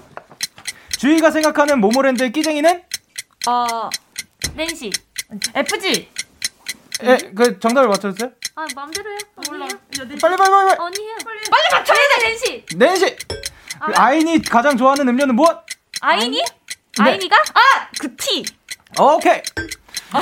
[0.99, 2.83] 주희가 생각하는 모모랜드의 끼쟁이는
[3.49, 3.89] 어.
[4.55, 4.91] 낸시.
[5.55, 6.09] FG.
[7.05, 8.31] 예, 그 정답을 맞춰주세요.
[8.57, 9.17] 아 마음대로 해.
[9.49, 9.67] 몰라.
[9.97, 10.75] 빨리 빨리 빨리 빨리.
[10.79, 11.15] 언니 해.
[11.25, 11.39] 빨리.
[11.51, 12.65] 빨리 맞춰야 돼 낸시.
[12.77, 13.17] 낸시.
[13.83, 15.65] 그 아인이 가장 좋아하는 음료는 무엇?
[16.03, 16.37] 아이니?
[16.39, 16.45] 네.
[17.05, 17.37] 아이니가?
[17.99, 18.45] 그 티.
[18.99, 19.41] 오케이.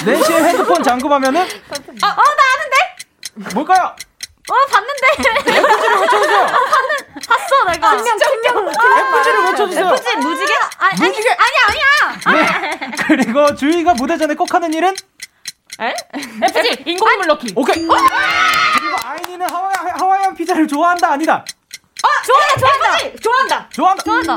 [0.05, 3.55] 낸시의 핸드폰 잠금하면은 아, 어, 나 아는데?
[3.55, 3.95] 뭘까요?
[4.51, 5.07] 어, 봤는데.
[5.59, 6.47] FG를 외쳐주세요.
[7.29, 7.97] 봤어, 내가.
[8.03, 8.69] 진짜 분명.
[8.69, 9.87] FG를 외쳐주세요.
[9.95, 10.55] FG 무지개?
[10.55, 11.29] 아, 아니, 무지개.
[11.31, 11.79] 아니,
[12.27, 12.47] 아니야.
[12.47, 12.91] 네.
[13.07, 14.95] 그리고 주희가 무대 전에 꼭 하는 일은?
[16.43, 16.83] FG.
[16.87, 17.53] 인공물 넣기.
[17.57, 17.75] 오케이.
[17.87, 21.45] 그리고 아인이는 하와이, 하와이안 피자를 좋아한다 아니다.
[22.29, 23.19] 좋아한다, 좋아한다.
[23.21, 23.69] 좋아한다.
[23.71, 24.37] 좋아한다.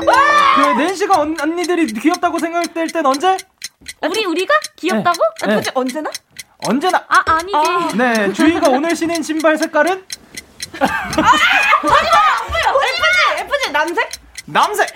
[0.56, 3.36] 그 낸시가 언, 언니들이 귀엽다고 생각될 땐 언제?
[4.00, 4.54] 우리, 우리가?
[4.76, 5.18] 귀엽다고?
[5.46, 5.56] 네.
[5.56, 6.10] 굳이 언제나?
[6.66, 7.04] 언제나.
[7.08, 7.96] 아, 아니지.
[7.96, 10.06] 네, 주희가 오늘 신은 신발 색깔은
[10.74, 10.88] FG
[13.38, 14.10] FG 남색?
[14.46, 14.88] 남색.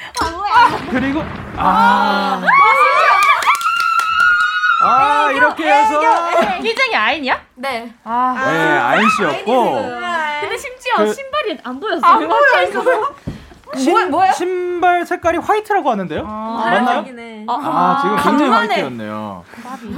[0.90, 1.20] 그리고
[1.57, 2.40] 아.
[2.42, 2.42] 아,
[5.34, 6.01] 이렇게 해서
[6.61, 7.41] 희정이 아인이야?
[7.57, 7.93] 네.
[8.05, 8.34] 아.
[8.47, 9.72] 네, 아인 씨였고
[10.41, 12.12] 근데 심지어 그- 신발이 안 보였어요.
[12.12, 13.14] 안 보여,
[13.76, 13.95] 신,
[14.34, 16.22] 신발 색깔이 화이트라고 하는데요?
[16.24, 17.03] 맞나요?
[17.14, 17.45] 네.
[17.49, 18.74] 아, 지금 굉장히 간만에.
[18.74, 19.45] 화이트였네요.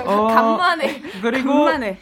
[0.05, 1.03] 어, 간만에.
[1.23, 2.01] 그리고 간만에.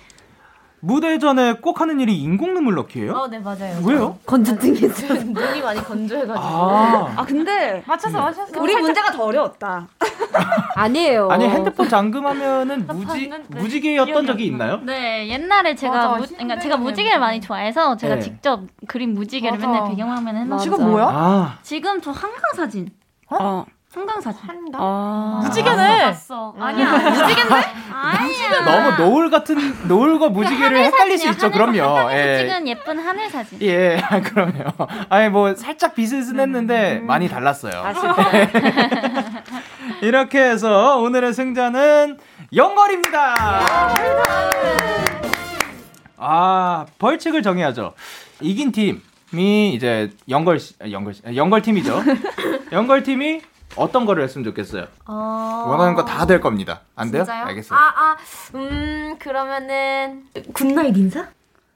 [0.80, 3.12] 무대 전에 꼭 하는 일이 인공 눈물 넣기예요?
[3.12, 3.80] 어, 네, 맞아요.
[3.84, 4.18] 왜요?
[4.26, 5.14] 건조증이 있어.
[5.24, 6.38] 눈이 많이 건조해가지고.
[6.38, 8.60] 아, 아 근데 맞췄어, 맞췄어.
[8.60, 9.88] 우리 문제가 더 어려웠다.
[10.76, 11.28] 아니에요.
[11.30, 13.58] 아니 핸드폰 잠금하면은 무지 봤는데.
[13.58, 14.80] 무지개였던 적이 안 있나요?
[14.82, 18.20] 네, 옛날에 제가 맞아, 무, 그러니까 제가 무지개를 많이 좋아해서 제가 네.
[18.20, 19.70] 직접 그린 무지개를 맞아.
[19.70, 20.62] 맨날 배경화면에 해놨어요.
[20.70, 21.06] 지금 뭐야?
[21.06, 22.90] 아, 지금 저 한강 사진.
[23.30, 23.64] 어.
[23.96, 24.40] 한강 사진.
[24.74, 25.40] 아.
[25.42, 26.02] 무지개네.
[26.04, 26.54] 봤어.
[26.60, 26.92] 아니야.
[26.98, 27.54] 무지개인데?
[27.90, 28.60] 아니야.
[28.66, 29.56] 너무 노을 같은
[29.88, 31.50] 노을과 무지개를 헷갈릴 수 있죠.
[31.50, 32.12] 그럼요.
[32.12, 32.40] 예.
[32.42, 33.58] 찍은 예쁜 하늘 사진.
[33.62, 34.64] 예, 그럼요.
[35.08, 37.72] 아니 뭐 살짝 비슷했는데 많이 달랐어요.
[40.02, 42.18] 이렇게 해서 오늘의 승자는
[42.54, 43.34] 영걸입니다.
[46.18, 47.94] 아 벌칙을 정해야죠.
[48.42, 52.02] 이긴 팀이 이제 영걸 씨- 아, 영걸 씨- 아, 영걸 팀이죠.
[52.72, 53.40] 영걸 팀이
[53.76, 54.86] 어떤 거를 했으면 좋겠어요?
[55.06, 55.64] 어...
[55.68, 56.80] 원하는 거 다 될 겁니다.
[56.96, 57.24] 안 돼요?
[57.24, 57.44] 진짜요?
[57.46, 57.78] 알겠어요.
[57.78, 58.16] 아, 아,
[58.54, 61.26] 음, 그러면은 Good night 인사?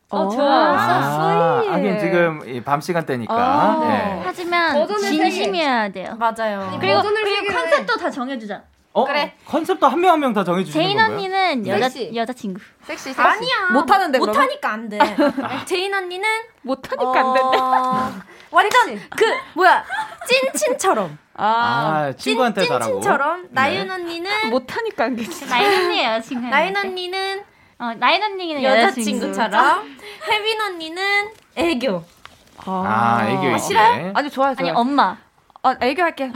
[0.08, 0.44] 어, 좋아.
[0.44, 1.72] 아, sweet.
[1.72, 3.32] 하긴 지금 이밤 시간대니까.
[3.32, 4.22] 아, 네.
[4.24, 6.16] 하지만 진심이어야 돼요.
[6.18, 6.76] 맞아요.
[6.80, 8.62] 그리고, 그리고 컨셉도 다 정해주자.
[8.92, 9.04] 어?
[9.04, 9.34] 그래.
[9.46, 11.16] 컨셉도 한 명 한 명 다 정해주시는 제인 건가요?
[11.16, 12.14] 언니는 여자 섹시.
[12.16, 12.60] 여자친구.
[12.84, 13.20] 섹시, 섹시.
[13.20, 13.68] 아니야.
[13.72, 14.34] 못하는데, 그러면?
[14.42, 14.98] 못하니까 안 돼.
[15.66, 16.28] 제인 언니는
[16.62, 17.80] 못 하니까 안 된다.
[17.80, 18.12] 어,
[18.50, 19.24] 완전 그
[19.54, 19.84] 뭐야
[20.26, 22.94] 찐친처럼 아, 친구한테 잘하고.
[22.94, 23.48] 찐친처럼 네.
[23.52, 25.46] 나윤 언니는 못 하니까 안 되지.
[25.46, 26.46] 나인 언니 여자친구.
[26.48, 27.44] 나윤 언니는
[27.78, 29.26] 어 나인 언니는 여자친구.
[29.26, 29.96] 여자친구처럼
[30.28, 32.04] 혜빈 언니는 애교
[32.66, 33.58] 아, 애교 있게.
[33.58, 34.12] 싫어요?
[34.14, 34.74] 아니, 좋아요, 아니 좋아요.
[34.74, 35.16] 엄마.
[35.62, 36.32] 어, 애교 할게.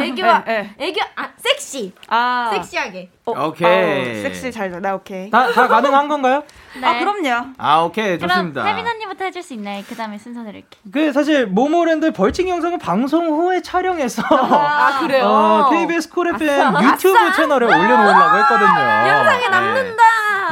[0.00, 2.50] 애교와 네, 애교 아 섹시 아.
[2.54, 4.18] 섹시하게 오케이.
[4.18, 5.30] 어, 섹시 잘, 나 오케이.
[5.30, 6.44] 다, 다 가능한 건가요?
[6.78, 6.86] 네.
[6.86, 7.54] 아, 그럼요.
[7.56, 8.18] 아, 오케이.
[8.18, 8.64] 좋습니다.
[8.66, 9.82] 혜빈 언니부터 해줄 수 있나요?
[9.88, 10.76] 그 다음에 순서 드릴게.
[10.92, 17.32] 그 사실 모모랜드 벌칙 영상은 방송 후에 촬영해서 아 그래요 어, KBS 콜 FM 유튜브
[17.34, 19.08] 채널에 올려놓으려고 했거든요.
[19.08, 20.02] 영상에 남는다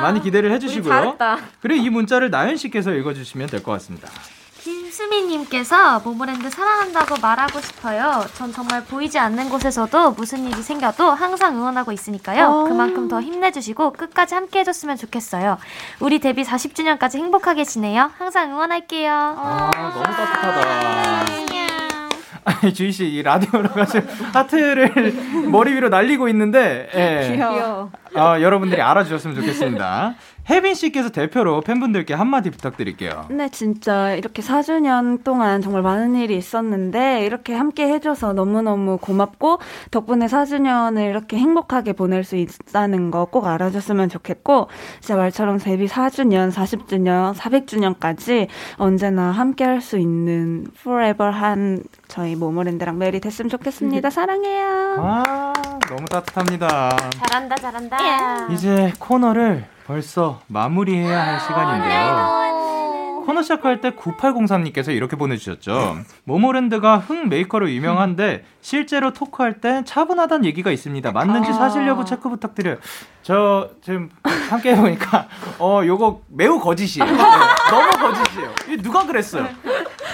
[0.01, 1.19] 많이 기대를 해주시고요.
[1.61, 4.09] 그리고 이 문자를 나연 씨께서 읽어주시면 될 것 같습니다.
[4.95, 8.25] 김수미님께서 모모랜드 사랑한다고 말하고 싶어요.
[8.35, 12.65] 전 정말 보이지 않는 곳에서도 무슨 일이 생겨도 항상 응원하고 있으니까요.
[12.69, 15.59] 그만큼 더 힘내주시고 끝까지 함께 해줬으면 좋겠어요.
[15.99, 18.13] 우리 데뷔 40주년까지 행복하게 지내요.
[18.19, 19.11] 항상 응원할게요.
[19.13, 21.35] 아, 너무 따뜻하다.
[22.47, 25.15] 아니 주희 씨 이 라디오로 가지고 하트를
[25.51, 27.33] 머리 위로 날리고 있는데 예.
[27.35, 27.91] 귀여워.
[28.15, 30.15] 어, 여러분들이 알아주셨으면 좋겠습니다.
[30.49, 33.27] 혜빈 씨께서 대표로 팬분들께 한마디 부탁드릴게요.
[33.31, 39.59] 네, 진짜 이렇게 4주년 동안 정말 많은 일이 있었는데 이렇게 함께 해줘서 너무너무 고맙고
[39.91, 44.69] 덕분에 4주년을 이렇게 행복하게 보낼 수 있다는 거 꼭 알아줬으면 좋겠고
[45.01, 52.97] 진짜 말처럼 데뷔 4주년, 40주년, 400주년까지 언제나 함께 할 수 있는 forever 한 저희 모모랜드랑
[52.99, 54.09] 메리 됐으면 좋겠습니다.
[54.11, 54.97] 사랑해요.
[54.99, 55.53] 아
[55.89, 56.97] 너무 따뜻합니다.
[57.27, 62.45] 잘한다 잘한다 이제 코너를 벌써 마무리해야 할 시간인데요.
[63.27, 65.97] 코너 시작할 때 9803님께서 이렇게 보내주셨죠.
[66.25, 71.11] 모모랜드가 흥 메이커로 유명한데 실제로 토크할 땐 차분하다는 얘기가 있습니다.
[71.11, 72.77] 맞는지 사실 여부 체크 부탁드려요.
[73.23, 74.11] 저 지금
[74.51, 75.27] 함께 해보니까
[75.59, 77.11] 어 요거 매우 거짓이에요.
[77.11, 77.17] 네,
[77.71, 78.51] 너무 거짓이에요.
[78.83, 79.49] 누가 그랬어요?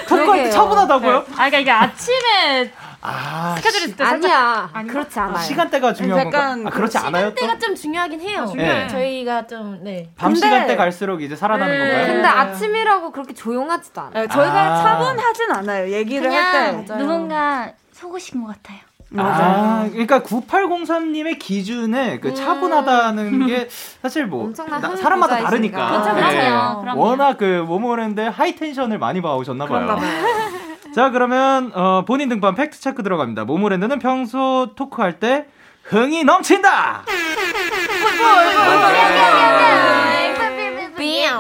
[0.09, 1.17] 토크할 때 차분하다고요?
[1.17, 2.73] 아, 그러니까 이게 아침에
[3.03, 4.93] 아 스케줄이 때 살짝 아니야.
[4.93, 5.43] 그렇지 아, 않아요.
[5.43, 6.67] 시간대가 중요한 약간?
[6.67, 7.31] 아, 그렇지 않아요?
[7.31, 7.37] 또?
[7.41, 8.89] 시간대가 좀 중요하긴 해요 네.
[8.89, 11.79] 저희가 좀 네 밤 근데- 시간대 갈수록 이제 살아나는 네.
[11.89, 12.07] 건가요?
[12.13, 14.11] 근데 아침이라고 그렇게 조용하지도 않아.
[14.13, 14.83] 네, 저희가 아.
[14.83, 15.91] 차분하진 않아요.
[15.93, 16.97] 얘기를 할 그냥 때.
[16.99, 18.79] 누군가 속으신 것 같아요.
[19.17, 23.69] 아, 그러니까 9803님의 기준에 그 차분하다는 게
[24.03, 25.39] 사실 뭐 나- 흥 사람마다.
[25.39, 25.91] 다르니까.
[25.91, 26.21] 그렇죠, 네.
[26.21, 26.81] 그렇죠.
[26.83, 27.01] 그럼요.
[27.01, 29.99] 워낙 그 모모랜드 하이 텐션을 많이 봐오셨나 봐요.
[30.95, 33.45] 자, 그러면 어, 본인 등판 팩트 체크 들어갑니다.
[33.45, 35.47] 모모랜드는 평소 토크할 때
[35.85, 37.05] 흥이 넘친다.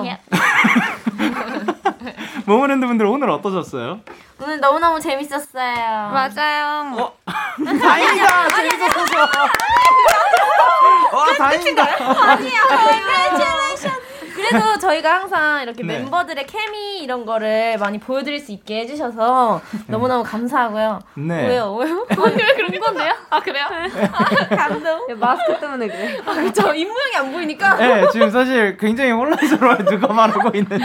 [0.06, 0.18] 예.
[2.46, 4.00] 모모랜드 분들 오늘 어떠셨어요?
[4.42, 6.94] 오늘 너무너무 재밌었어요 맞아요.
[6.96, 7.12] 어,
[7.80, 8.48] 다행이다.
[8.56, 9.28] 재밌었어.
[11.12, 11.84] 와, 다행이다.
[14.48, 15.98] 그래도 저희가 항상 이렇게 네.
[15.98, 21.00] 멤버들의 케미 이런 거를 많이 보여드릴 수 있게 해주셔서 너무너무 감사하고요.
[21.14, 21.48] 네.
[21.48, 21.74] 왜요?
[21.74, 22.06] 왜요?
[22.08, 23.12] 왜 그런 건데요?
[23.30, 23.66] 아 그래요?
[24.12, 24.24] 아,
[24.56, 25.06] 감동.
[25.18, 26.18] 마스크 때문에 그래.
[26.26, 26.72] 아, 그쵸.
[26.74, 27.76] 입 모양이 안 보이니까.
[27.76, 29.84] 네, 지금 사실 굉장히 혼란스러워요.
[29.84, 30.84] 누가 말하고 있는지.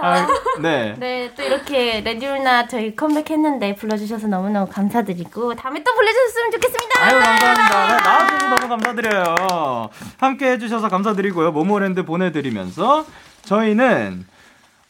[0.00, 0.26] 아,
[0.60, 0.94] 네.
[0.98, 7.00] 네, 또 이렇게 레디올나 저희 컴백했는데 불러주셔서 너무너무 감사드리고 다음에 또 불러주셨으면 좋겠습니다.
[7.04, 7.86] 아유 감사합니다.
[7.96, 9.90] 네, 나와주셔서 너무 감사드려요.
[10.18, 11.52] 함께 해주셔서 감사드리고요.
[11.52, 13.04] 모모랜드 보내드리면서
[13.44, 14.26] 저희는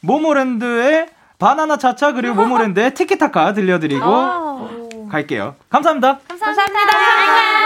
[0.01, 1.09] 모모랜드의
[1.39, 5.57] 바나나 차차 그리고 모모랜드의 티키타카 들려드리고 갈게요.
[5.69, 6.21] 감사합니다.
[6.29, 6.87] 감사합니다.
[6.87, 7.62] 바나나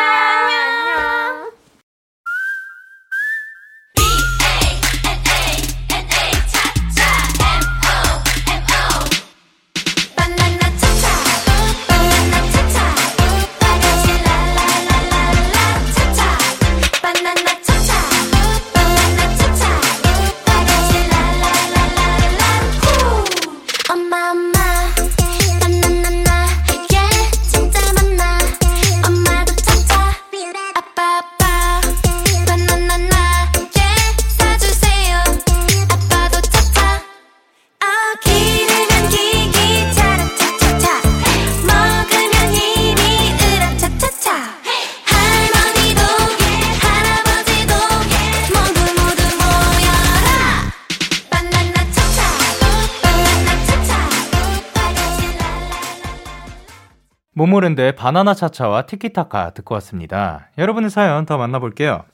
[57.56, 60.48] 모모랜드의 바나나 차차와 티키타카 듣고 왔습니다.
[60.58, 62.04] 여러분의 사연 더 만나볼게요.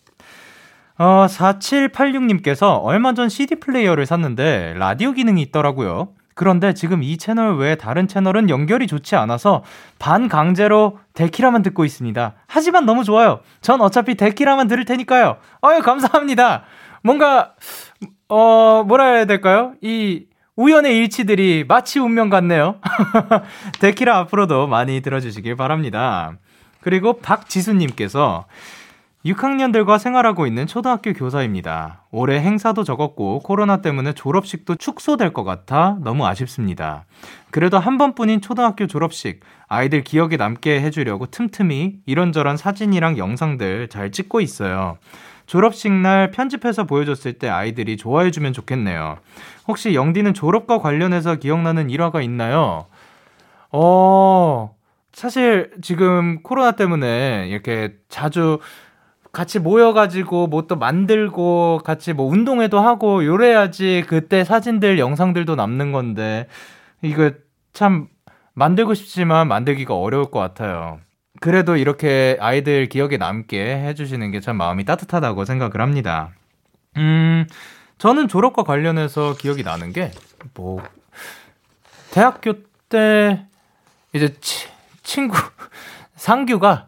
[0.99, 6.11] 어, 4786님께서 얼마 전 CD 플레이어를 샀는데 라디오 기능이 있더라고요.
[6.35, 9.63] 그런데 지금 이 채널 외에 다른 채널은 연결이 좋지 않아서
[9.99, 12.35] 반강제로 데키라만 듣고 있습니다.
[12.47, 13.41] 하지만 너무 좋아요.
[13.61, 15.37] 전 어차피 데키라만 들을 테니까요.
[15.65, 16.65] 어유 감사합니다.
[17.03, 17.55] 뭔가
[18.29, 19.75] 어 뭐라 해야 될까요?
[19.83, 20.25] 이
[20.57, 22.77] 우연의 일치들이 마치 운명 같네요.
[23.81, 26.37] 데키라 앞으로도 많이 들어주시길 바랍니다.
[26.81, 28.45] 그리고 박지수님께서
[29.25, 32.05] 6학년들과 생활하고 있는 초등학교 교사입니다.
[32.11, 37.07] 올해 행사도 적었고 코로나 때문에 졸업식도 축소될 것 같아 너무 아쉽습니다.
[37.51, 44.41] 그래도 한 번뿐인 초등학교 졸업식 아이들 기억에 남게 해주려고 틈틈이 이런저런 사진이랑 영상들 잘 찍고
[44.41, 44.99] 있어요.
[45.53, 49.19] 졸업식 날 편집해서 보여줬을 때 아이들이 좋아해주면 좋겠네요.
[49.69, 52.87] 혹시 영디는 졸업과 관련해서 기억나는 일화가 있나요?
[53.71, 54.75] 어,
[55.13, 58.61] 사실 지금 코로나 때문에 이렇게 자주
[59.31, 66.47] 같이 모여가지고 뭐 또 만들고 같이 뭐 운동회도 하고 요래야지 그때 사진들 영상들도 남는 건데
[67.03, 67.31] 이거
[67.75, 68.09] 참
[68.55, 71.01] 만들고 싶지만 만들기가 어려울 것 같아요.
[71.43, 76.31] 그래도 이렇게 아이들 기억에 남게 해주시는 게 참 마음이 따뜻하다고 생각을 합니다.
[76.97, 77.47] 음,
[77.99, 80.13] 저는 졸업과 관련해서 기억이 나는 게,
[80.55, 80.81] 뭐,
[82.13, 82.55] 대학교
[82.89, 83.45] 때,
[84.13, 84.69] 이제 치,
[85.03, 85.37] 친구,
[86.15, 86.87] 상규가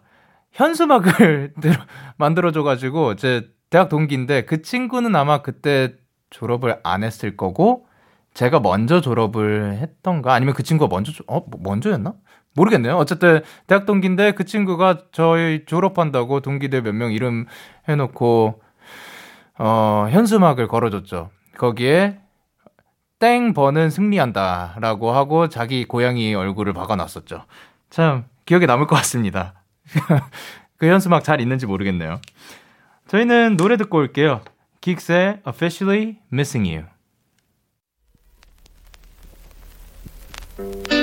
[0.52, 1.54] 현수막을
[2.16, 5.94] 만들어줘가지고, 제 대학 동기인데, 그 친구는 아마 그때
[6.30, 7.88] 졸업을 안 했을 거고,
[8.34, 12.14] 제가 먼저 졸업을 했던가, 아니면 그 친구가 먼저, 어, 뭐 먼저였나?
[12.56, 12.96] 모르겠네요.
[12.96, 17.46] 어쨌든 대학 동기인데 그 친구가 저희 졸업한다고 동기들 몇 명 이름
[17.88, 18.62] 해놓고
[19.58, 21.30] 어 현수막을 걸어줬죠.
[21.58, 22.18] 거기에
[23.18, 27.44] 땡 버는 승리한다라고 하고 자기 고양이 얼굴을 박아놨었죠.
[27.90, 29.54] 참 기억에 남을 것 같습니다.
[30.78, 32.20] 그 현수막 잘 있는지 모르겠네요.
[33.08, 34.40] 저희는 노래 듣고 올게요.
[34.80, 36.84] 긱스의 Officially Missing
[40.58, 40.93] You.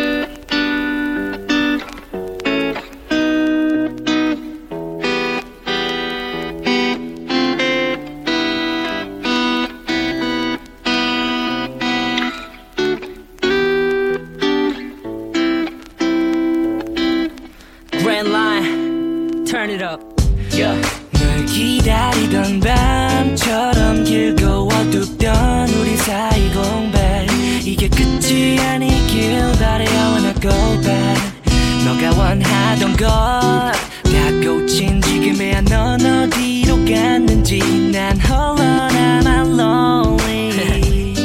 [32.72, 37.59] 하던 것 다 고친 지금에야 넌 어디로 갔는지
[37.91, 41.15] 난 홀로 남아 lonely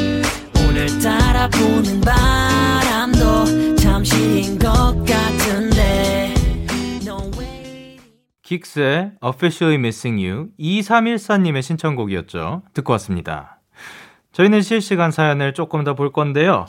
[0.67, 6.33] 오늘따라 부는 바람도 잠시인 것 같은데
[8.43, 12.63] 긱스의 Officially Missing You 2314님의 신청곡이었죠.
[12.73, 13.59] 듣고 왔습니다.
[14.31, 16.65] 저희는 실시간 사연을 조금 더 볼 건데요.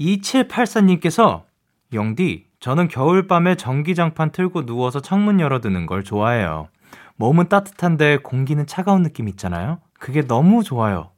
[0.00, 1.44] 2784님께서
[1.92, 6.66] 영디, 저는 겨울밤에 전기장판 틀고 누워서 창문 열어두는 걸 좋아해요.
[7.14, 9.78] 몸은 따뜻한데 공기는 차가운 느낌 있잖아요.
[10.00, 11.12] 그게 너무 좋아요.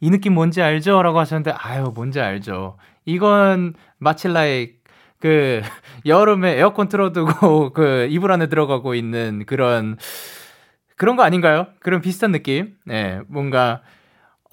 [0.00, 1.02] 이 느낌 뭔지 알죠?
[1.02, 2.78] 라고 하셨는데, 아유, 뭔지 알죠.
[3.04, 4.78] 이건 마치 like
[5.20, 5.60] 그
[6.06, 9.98] 여름에 에어컨 틀어두고 그 이불 안에 들어가고 있는 그런
[10.96, 11.66] 그런 거 아닌가요?
[11.80, 12.74] 그런 비슷한 느낌.
[12.86, 13.82] 네, 뭔가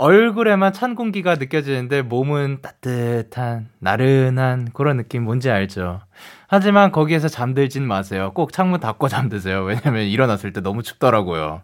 [0.03, 6.01] 얼굴에만 찬 공기가 느껴지는데 몸은 따뜻한 나른한 그런 느낌 뭔지 알죠?
[6.49, 8.33] 하지만 거기에서 잠들진 마세요.
[8.35, 9.63] 꼭 창문 닫고 잠드세요.
[9.63, 11.61] 왜냐면 일어났을 때 너무 춥더라고요.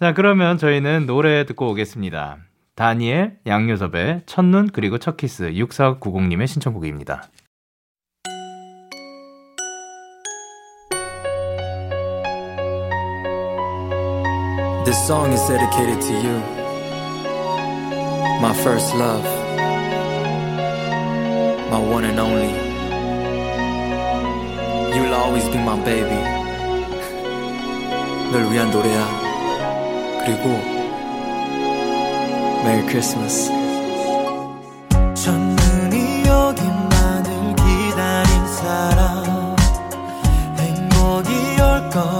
[0.00, 2.38] 자, 그러면 저희는 노래 듣고 오겠습니다.
[2.74, 7.22] 다니엘, 양요섭의 첫눈 그리고 첫 키스 6490님의 신청곡입니다.
[18.40, 19.24] My first love,
[21.70, 22.52] my one and only.
[24.96, 26.20] You'll always be my baby.
[28.32, 29.06] 널 위한 노래야.
[30.24, 30.80] 그리고.
[35.14, 39.56] 첫눈이 오기만을 기다린 사람
[40.58, 41.30] 행복이
[41.60, 42.19] 올 거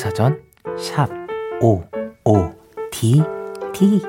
[0.00, 0.42] 사전
[0.78, 1.10] 샵
[1.60, 1.84] O
[2.24, 2.50] O
[2.90, 3.22] D
[3.74, 4.00] D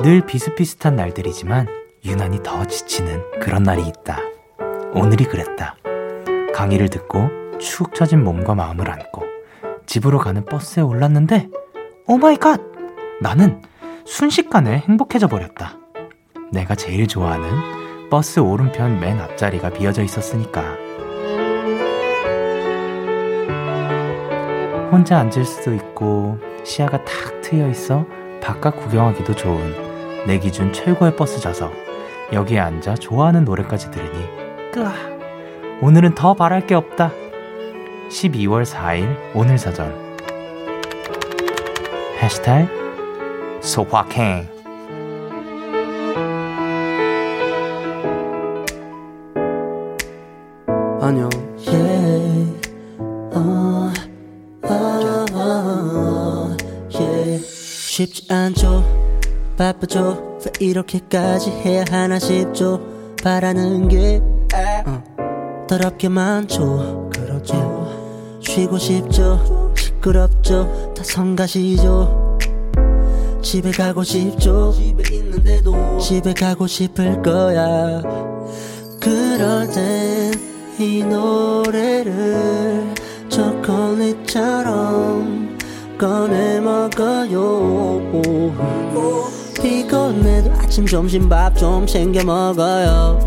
[0.00, 1.66] 늘 비슷비슷한 날들이지만
[2.04, 4.20] 유난히 더 지치는 그런 날이 있다.
[4.92, 5.74] 오늘이 그랬다.
[6.54, 9.24] 강의를 듣고 축 처진 몸과 마음을 안고
[9.86, 11.48] 집으로 가는 버스에 올랐는데
[12.06, 12.60] oh my god!
[13.20, 13.60] 나는
[14.04, 15.78] 순식간에 행복해져 버렸다.
[16.52, 20.83] 내가 제일 좋아하는 버스 오른편 맨 앞자리가 비어져 있었으니까.
[24.94, 28.06] 혼자 앉을 수도 있고 시야가 탁 트여 있어
[28.40, 31.72] 바깥 구경하기도 좋은 내 기준 최고의 버스 좌석.
[32.32, 34.24] 여기에 앉아 좋아하는 노래까지 들으니
[34.70, 34.92] 끄아.
[35.82, 37.10] 오늘은 더 바랄 게 없다.
[38.08, 39.92] 12월 4일 오늘 사전.
[42.22, 44.48] 해시태그 소확행.
[51.00, 51.28] 안녕
[59.64, 60.40] 바쁘죠?
[60.44, 62.82] 왜 이렇게까지 해야 하나 싶죠?
[63.22, 64.20] 바라는 게
[64.84, 68.40] 어, 더럽게 많죠 그렇죠.
[68.42, 69.72] 쉬고 싶죠?
[69.74, 70.92] 시끄럽죠?
[70.94, 72.38] 다 성가시죠?
[73.40, 74.72] 집에 가고 싶죠?
[74.72, 78.02] 집에 있는데도 집에 가고 싶을 거야.
[79.00, 82.92] 그럴 땐 이 노래를
[83.28, 84.76] 초콜릿처럼
[85.96, 88.02] 꺼내 먹어요
[89.64, 93.18] 피곤해도 아침 점심 밥 좀 챙겨 먹어요.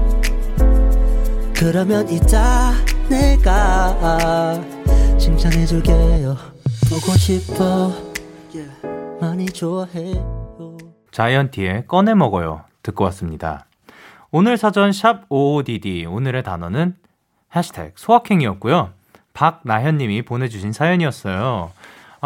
[1.55, 2.73] 그러면 이따
[3.09, 4.61] 내가
[5.17, 6.38] 칭찬해줄게요.
[6.89, 7.91] 보고 싶어.
[9.19, 10.77] 많이 좋아해요.
[11.11, 12.65] 자이언티의 꺼내 먹어요.
[12.83, 13.65] 듣고 왔습니다.
[14.29, 16.93] 오늘 사전 샵 55DD 오늘의 단어는
[17.55, 18.91] 해시태그 소확행이었고요.
[19.33, 21.71] 박나현님이 보내주신 사연이었어요.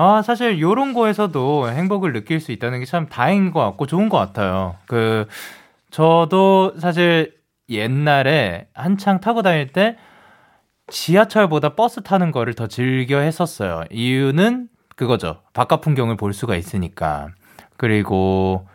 [0.04, 4.18] 아 사실 요런 거에서도 행복을 느낄 수 있다는 게 참 다행인 것 같고 좋은 것
[4.18, 4.76] 같아요.
[4.88, 5.28] 그
[5.92, 7.36] 저도 사실
[7.70, 9.98] 옛날에 한창 타고 다닐 때
[10.88, 13.84] 지하철보다 버스 타는 거를 더 즐겨 했었어요.
[13.92, 15.42] 이유는 그거죠.
[15.54, 17.28] 바깥 풍경을 볼 수가 있으니까.
[17.78, 18.68] 그리고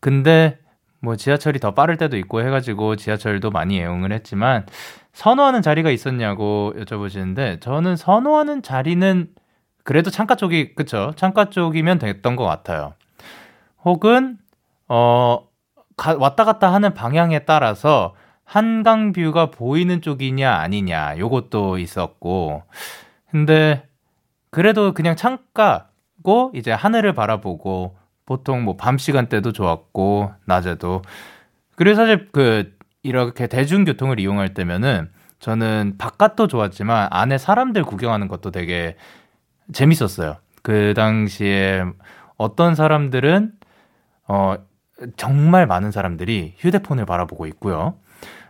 [0.00, 0.58] 근데
[1.02, 4.64] 뭐 지하철이 더 빠를 때도 있고 해가지고 지하철도 많이 애용을 했지만
[5.12, 9.28] 선호하는 자리가 있었냐고 여쭤보시는데 저는 선호하는 자리는
[9.84, 11.12] 그래도 창가 쪽이 그쵸?
[11.16, 12.94] 창가 쪽이면 됐던 것 같아요.
[13.84, 14.38] 혹은
[14.88, 15.46] 어
[15.96, 18.14] 가, 왔다 갔다 하는 방향에 따라서
[18.44, 22.62] 한강 뷰가 보이는 쪽이냐 아니냐 요것도 있었고.
[23.30, 23.86] 근데
[24.50, 31.02] 그래도 그냥 창가고 이제 하늘을 바라보고 보통 뭐 밤 시간대도 좋았고 낮에도.
[31.76, 38.96] 그리고 사실 그 이렇게 대중교통을 이용할 때면은 저는 바깥도 좋았지만 안에 사람들 구경하는 것도 되게
[39.72, 40.36] 재밌었어요.
[40.62, 41.84] 그 당시에
[42.36, 43.52] 어떤 사람들은
[44.28, 44.56] 어
[45.16, 47.94] 정말 많은 사람들이 휴대폰을 바라보고 있고요.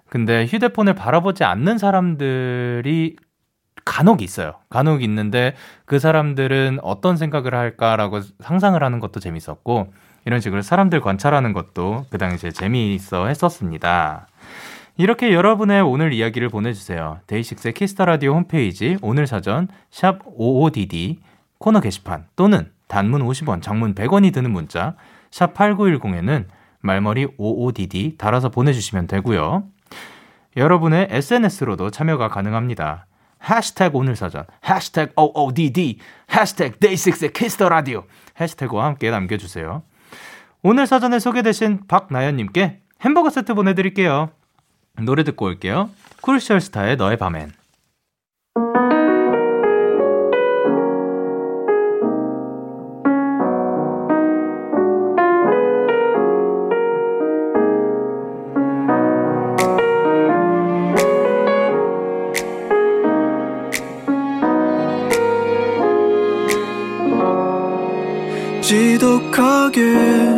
[0.08, 3.16] 근데 휴대폰을 바라보지 않는 사람들이
[3.84, 4.54] 간혹 있어요.
[4.68, 5.54] 간혹 있는데
[5.84, 9.92] 그 사람들은 어떤 생각을 할까라고 상상을 하는 것도 재밌었고
[10.26, 14.26] 이런 식으로 사람들 관찰하는 것도 그 당시에 재미있어 했었습니다.
[15.00, 17.20] 이렇게 여러분의 오늘 이야기를 보내주세요.
[17.26, 21.16] 데이식스의 Kiss the Radio 홈페이지 오늘 사전 샵 OODD
[21.56, 24.96] 코너 게시판 또는 단문 50원, 장문 100원이 드는 문자
[25.30, 26.48] 샵 8910에는
[26.80, 29.64] 말머리 OODD 달아서 보내주시면 되고요.
[30.58, 33.06] 여러분의 SNS로도 참여가 가능합니다.
[33.48, 35.98] 해시태그 오늘 사전, 해시태그 OODD,
[36.30, 38.04] 해시태그 데이식스의 Kiss the Radio
[38.38, 39.82] 해시태그와 함께 남겨주세요.
[40.62, 44.32] 오늘 사전에 소개되신 박나연님께 햄버거 세트 보내드릴게요.
[45.04, 45.90] 노래 듣고 올게요.
[46.20, 47.52] 크루셜 스타의 너의 밤엔.
[68.60, 70.29] 지독하게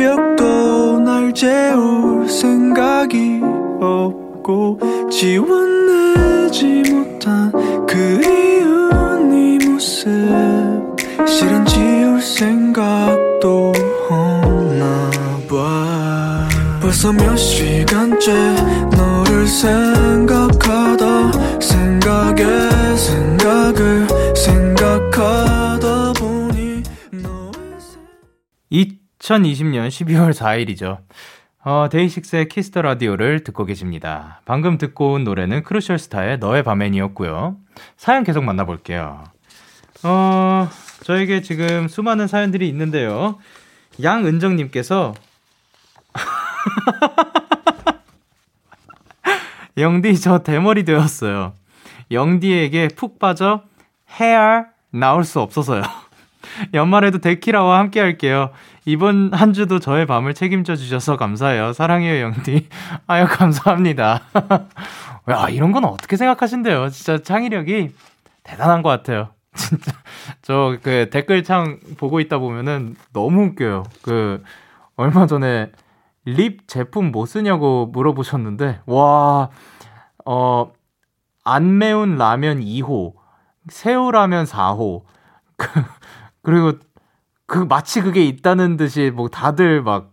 [0.00, 3.42] 새벽도 날 재울 생각이
[3.82, 4.80] 없고
[5.10, 7.52] 지워내지 못한
[7.86, 10.08] 그리운 이 모습.
[11.28, 13.74] 실은 지울 생각도
[14.08, 15.10] 없나
[15.46, 16.48] 봐.
[16.80, 18.32] 벌써 몇 시간째
[18.96, 20.39] 너를 생각
[29.30, 30.98] 2020년 12월 4일이죠.
[31.62, 34.40] 어, 데이식스의 Kiss the Radio를 듣고 계십니다.
[34.44, 37.56] 방금 듣고 온 노래는 크루셜 스타의 너의 밤엔이었고요.
[37.96, 39.24] 사연 계속 만나볼게요.
[40.02, 40.68] 어,
[41.04, 43.38] 저에게 지금 수많은 사연들이 있는데요.
[44.02, 45.14] 양은정님께서
[49.76, 51.52] 영디 저 대머리 되었어요.
[52.10, 53.62] 영디에게 푹 빠져
[54.18, 55.82] 헤알 나올 수 없어서요.
[56.74, 58.50] 연말에도 데키라와 함께 할게요.
[58.86, 61.72] 이번 한 주도 저의 밤을 책임져 주셔서 감사해요.
[61.72, 62.68] 사랑해요, 영디.
[63.06, 64.22] 아유, 감사합니다.
[65.30, 66.88] 야, 이런 건 어떻게 생각하신대요?
[66.90, 67.94] 진짜 창의력이
[68.42, 69.28] 대단한 것 같아요.
[69.54, 69.92] 진짜.
[70.42, 73.84] 저 그 댓글창 보고 있다 보면은 너무 웃겨요.
[74.02, 74.42] 그,
[74.96, 75.70] 얼마 전에
[76.24, 79.50] 립 제품 뭐 쓰냐고 물어보셨는데, 와,
[80.24, 80.72] 어,
[81.44, 83.14] 안 매운 라면 2호,
[83.68, 85.02] 새우 라면 4호,
[85.56, 85.68] 그,
[86.42, 86.72] 그리고
[87.50, 90.12] 그 마치 그게 있다는 듯이 뭐 다들 막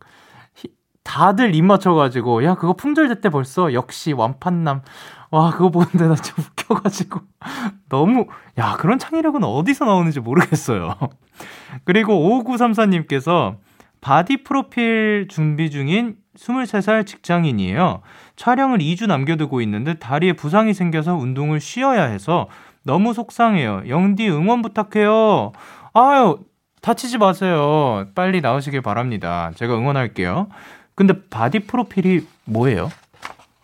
[1.03, 3.73] 다들 입 맞춰가지고 야 그거 품절됐대 벌써?
[3.73, 4.81] 역시 완판남.
[5.29, 7.19] 와 그거 보는데 나 좀 웃겨가지고.
[7.89, 8.25] 너무
[8.57, 10.95] 야 그런 창의력은 어디서 나오는지 모르겠어요.
[11.85, 12.13] 그리고
[12.43, 13.57] 5934님께서
[14.01, 18.01] body profile 준비 중인 23살 직장인이에요.
[18.35, 22.47] 촬영을 2주 남겨두고 있는데 다리에 부상이 생겨서 운동을 쉬어야 해서
[22.83, 23.83] 너무 속상해요.
[23.88, 25.51] 영디 응원 부탁해요.
[25.93, 26.39] 아유
[26.82, 28.07] 다치지 마세요.
[28.15, 29.51] 빨리 나오시길 바랍니다.
[29.55, 30.47] 제가 응원할게요.
[30.95, 32.91] 근데 body profile이 뭐예요?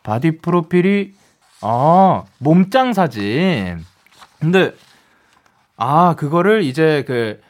[0.04, 1.14] body profile이
[1.62, 3.84] 아 몸짱 사진.
[4.40, 4.74] 근데
[5.78, 7.42] 아 그거를 이제 그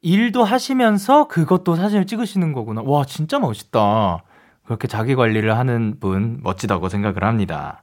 [0.00, 2.82] 일도 하시면서 그것도 사진을 찍으시는 거구나.
[2.84, 4.22] 와 진짜 멋있다.
[4.64, 7.82] 그렇게 자기 관리를 하는 분 멋지다고 생각을 합니다.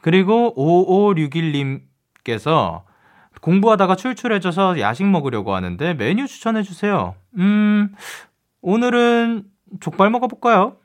[0.00, 2.82] 그리고 5561님께서
[3.46, 7.14] 공부하다가 출출해져서 야식 먹으려고 하는데 메뉴 추천해 주세요.
[7.38, 7.94] 음,
[8.60, 9.44] 오늘은
[9.78, 10.78] 족발 먹어볼까요?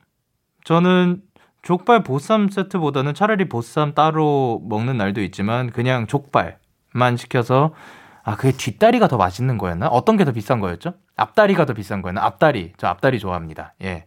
[0.62, 1.22] 저는
[1.62, 7.74] 족발 보쌈 세트보다는 차라리 보쌈 따로 먹는 날도 있지만 그냥 족발만 시켜서
[8.22, 9.88] 아, 그게 뒷다리가 더 맛있는 거였나?
[9.88, 10.94] 어떤 게 더 비싼 거였죠?
[11.16, 12.22] 앞다리가 더 비싼 거였나?
[12.22, 12.74] 앞다리.
[12.76, 13.74] 저 앞다리 좋아합니다.
[13.82, 14.04] 예.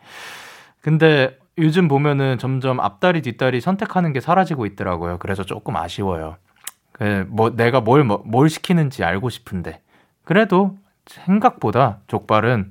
[0.80, 5.18] 근데 요즘 보면은 점점 앞다리, 뒷다리 선택하는 게 사라지고 있더라고요.
[5.18, 6.38] 그래서 조금 아쉬워요.
[6.98, 9.82] 그, 뭐, 내가 뭘, 뭐, 뭘 시키는지 알고 싶은데.
[10.24, 12.70] 그래도 생각보다 족발은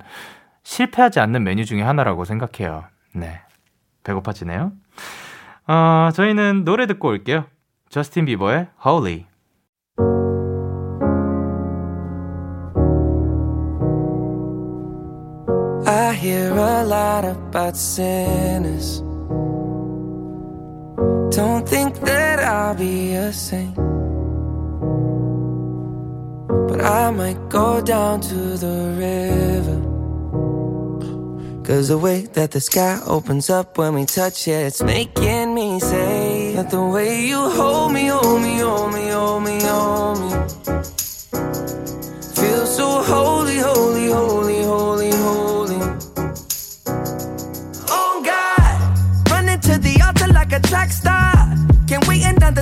[0.63, 2.85] 실패하지 않는 메뉴 중에 하나라고 생각해요.
[3.15, 3.41] 네.
[4.03, 4.73] 배고파지네요.
[5.67, 7.45] 어, 저희는 노래 듣고 올게요.
[7.91, 8.69] 저스틴 비버의
[23.35, 23.94] saint.
[26.85, 29.81] I might go down to the river.
[31.65, 35.81] Cause the way that the sky opens up when we touch it, it's making me
[35.81, 40.31] say that the way you hold me, hold me, hold me, hold me, hold me.
[42.37, 44.44] Feel so holy, holy, holy,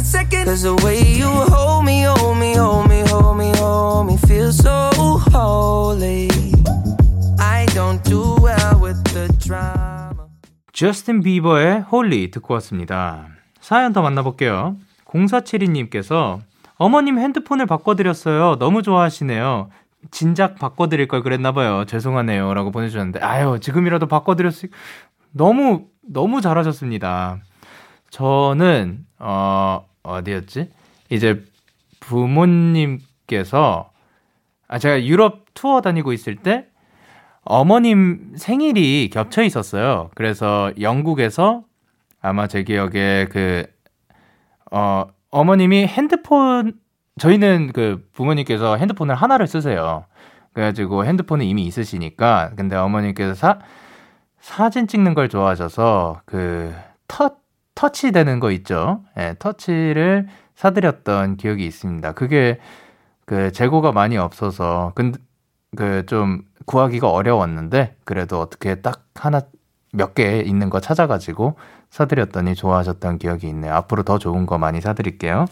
[0.03, 0.45] another second.
[0.45, 4.53] Cause the way you hold me, hold me, hold me, hold me, hold me, feel
[4.53, 4.91] so
[5.31, 6.29] holy.
[7.39, 10.29] I don't do well with the drama.
[10.73, 13.29] 저스틴 비버의 Holy 듣고 왔습니다.
[13.61, 14.77] 사연 더 만나볼게요.
[15.07, 16.41] 0472님께서
[16.77, 18.59] 어머님 핸드폰을 바꿔드렸어요.
[18.59, 19.71] 너무 좋아하시네요.
[20.11, 21.85] 진작 바꿔드릴 걸 그랬나봐요.
[21.85, 22.55] 죄송하네요.
[22.55, 24.71] 라고 보내주셨는데, 아유, 지금이라도 바꿔드렸을,
[25.31, 27.39] 너무, 너무 잘하셨습니다.
[28.11, 30.71] 저는, 어, 어디였지?
[31.11, 31.45] 이제
[32.01, 33.91] 부모님께서,
[34.69, 36.67] 아, 제가 유럽 투어 다니고 있을 때,
[37.45, 40.11] 어머님 생일이 겹쳐 있었어요.
[40.15, 41.65] 그래서 영국에서
[42.21, 43.67] 아마 제 기억에 그,
[44.71, 46.75] 어, 어머님이 핸드폰,
[47.19, 50.07] 저희는 그 부모님께서 핸드폰을 하나를 쓰세요.
[50.53, 52.53] 그래가지고 핸드폰은 이미 있으시니까.
[52.57, 53.59] 근데 어머님께서 사,
[54.41, 56.75] 사진 찍는 걸 좋아하셔서 그
[57.09, 57.37] 터,
[57.75, 59.03] 터치 되는 거 있죠.
[59.17, 62.13] 예, 네, 터치를 사드렸던 기억이 있습니다.
[62.13, 62.59] 그게
[63.27, 65.13] 그 재고가 많이 없어서, 그
[66.07, 69.41] 좀 구하기가 어려웠는데, 그래도 어떻게 딱 하나
[69.95, 71.57] 몇 개 있는 거 찾아가지고
[71.91, 73.75] 사드렸더니 좋아하셨던 기억이 있네요.
[73.75, 75.47] 앞으로 더 좋은 거 많이 사드릴게요.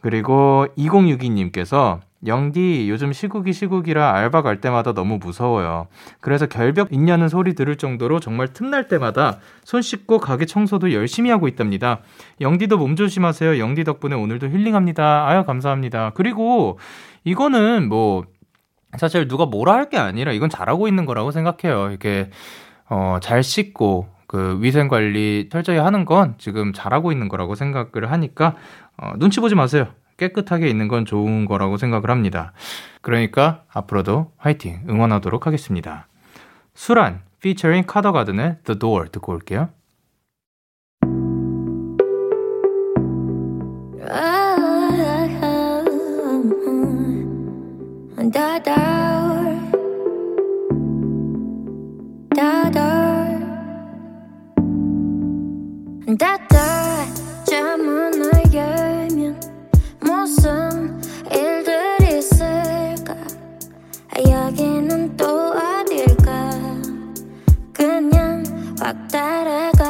[0.00, 5.88] 그리고 2062님께서 영디 요즘 시국이 시국이라 알바 갈 때마다 너무 무서워요.
[6.20, 11.48] 그래서 결벽 있냐는 소리 들을 정도로 정말 틈날 때마다 손 씻고 가게 청소도 열심히 하고
[11.48, 12.00] 있답니다.
[12.40, 13.58] 영디도 몸 조심하세요.
[13.58, 15.26] 영디 덕분에 오늘도 힐링합니다.
[15.28, 16.12] 아유 감사합니다.
[16.14, 16.78] 그리고
[17.24, 18.24] 이거는 뭐
[18.98, 21.90] 사실 누가 뭐라 할 게 아니라 이건 잘하고 있는 거라고 생각해요.
[21.90, 22.28] 이렇게
[22.88, 28.54] 어, 잘 씻고 그 위생 관리 철저히 하는 건 지금 잘하고 있는 거라고 생각을 하니까
[28.96, 29.88] 어, 눈치 보지 마세요.
[30.20, 32.52] 깨끗하게 있는 건 좋은 거라고 생각을 합니다.
[33.00, 36.06] 그러니까 앞으로도 화이팅 응원하도록 하겠습니다.
[36.74, 39.70] 수란 피처링 카더가든의 The Door 듣고 올게요.
[57.46, 58.09] 잠문을 열면
[60.30, 61.02] 무슨
[61.32, 63.16] 일들이 있을까?
[64.16, 66.52] 여기는 또 어딜까?
[67.72, 68.44] 그냥
[68.78, 69.89] 확 따라갈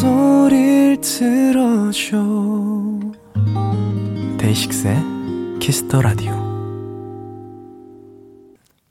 [0.00, 2.16] 목소리를 들어줘
[4.38, 4.96] 데이식스의
[5.60, 6.32] Kiss the Radio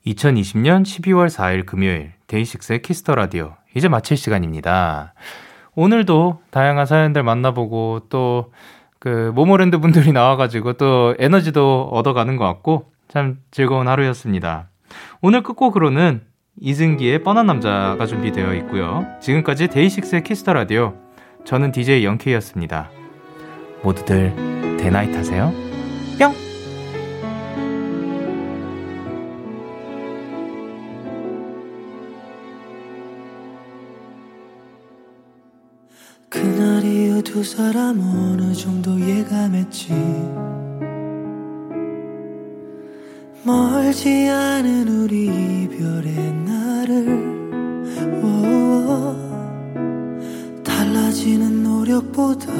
[0.05, 5.15] 2020년 12월 4일 금요일 데이식스의 Kiss the Radio 이제 마칠 시간입니다.
[5.73, 8.51] 오늘도 다양한 사연들 만나보고 또
[8.99, 14.69] 그 모모랜드 분들이 나와가지고 또 에너지도 얻어가는 것 같고 참 즐거운 하루였습니다.
[15.21, 16.21] 오늘 끝곡으로는
[16.61, 19.05] 이승기의 뻔한 남자가 준비되어 있고요.
[19.21, 20.93] 지금까지 데이식스의 Kiss the Radio
[21.45, 22.91] 저는 DJ 영케이였습니다.
[23.83, 24.33] 모두들
[24.77, 25.53] 데나잇 하세요.
[26.19, 26.33] 뿅!
[36.29, 36.79] 그날
[37.43, 39.93] 사람 어느 정도 예감했지
[43.43, 45.25] 멀지 않은 우리
[45.63, 46.13] 이별의
[46.45, 47.09] 날을
[48.23, 49.15] 오,
[50.63, 52.51] 달라지는 노력보다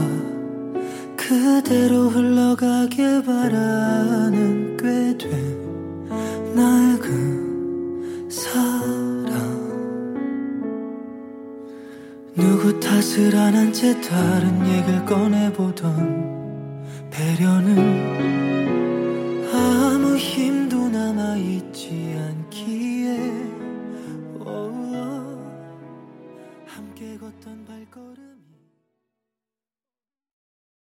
[1.18, 5.60] 그대로 흘러가길 바라는 꽤 된
[6.56, 9.30] 낡은 사랑.
[12.36, 16.30] 누구 탓을 안 한 채 다른 얘기를 꺼내보던
[17.12, 17.78] 배려는
[19.54, 20.69] 아무 힘
[21.10, 21.69] 도남